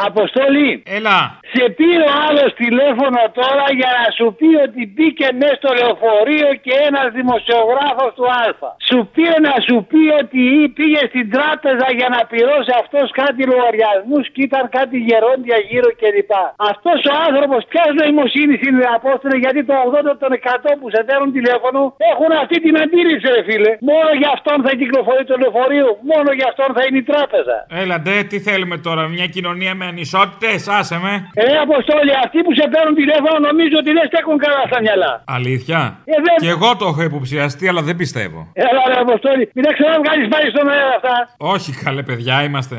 [0.10, 0.72] Αποστόλη.
[0.98, 1.18] Έλα.
[1.54, 6.50] Σε πήρε ο άλλος τηλέφωνο τώρα για να σου πει ότι μπήκε μέσα στο λεωφορείο
[6.66, 8.48] και ένας δημοσιογράφος του Α.
[8.90, 10.42] Σου πήρε να σου πει ότι
[10.78, 16.34] πήγε στην τράπεζα για να πληρώσει αυτός κάτι λογαριασμούς και ήταν κάτι γερόντια γύρω κλπ.
[16.72, 19.74] Αυτός ο άνθρωπος ποια νοημοσύνη είναι, Απόστολε, γιατί το
[20.12, 21.80] 80 των 100 που σε παίρνουν τηλέφωνο
[22.12, 23.72] έχουν αυτή την αντίρρηση, ρε φίλε.
[23.92, 27.58] Μόνο για αυτόν θα κυκλοφορεί το λεωφορείο, μόνο για αυτόν θα είναι η τράπεζα.
[27.82, 31.14] Έλα ντε, τι θέλουμε τώρα, μια κοινωνία με ανισότητες, άσε με.
[31.34, 35.12] Ε, Αποστόλη, αυτοί που σε παίρνουν τηλέφωνο νομίζω ότι δεν στέκουν καλά στα μυαλά.
[35.38, 35.80] Αλήθεια.
[36.14, 38.40] Ε, δεν- Και εγώ το έχω υποψιαστεί, αλλά δεν πιστεύω.
[38.68, 41.16] Έλα, ρε Αποστόλη, μην τα ξαναβγάλεις πάλι στον αέρα αυτά.
[41.54, 42.76] Όχι, καλέ παιδιά είμαστε.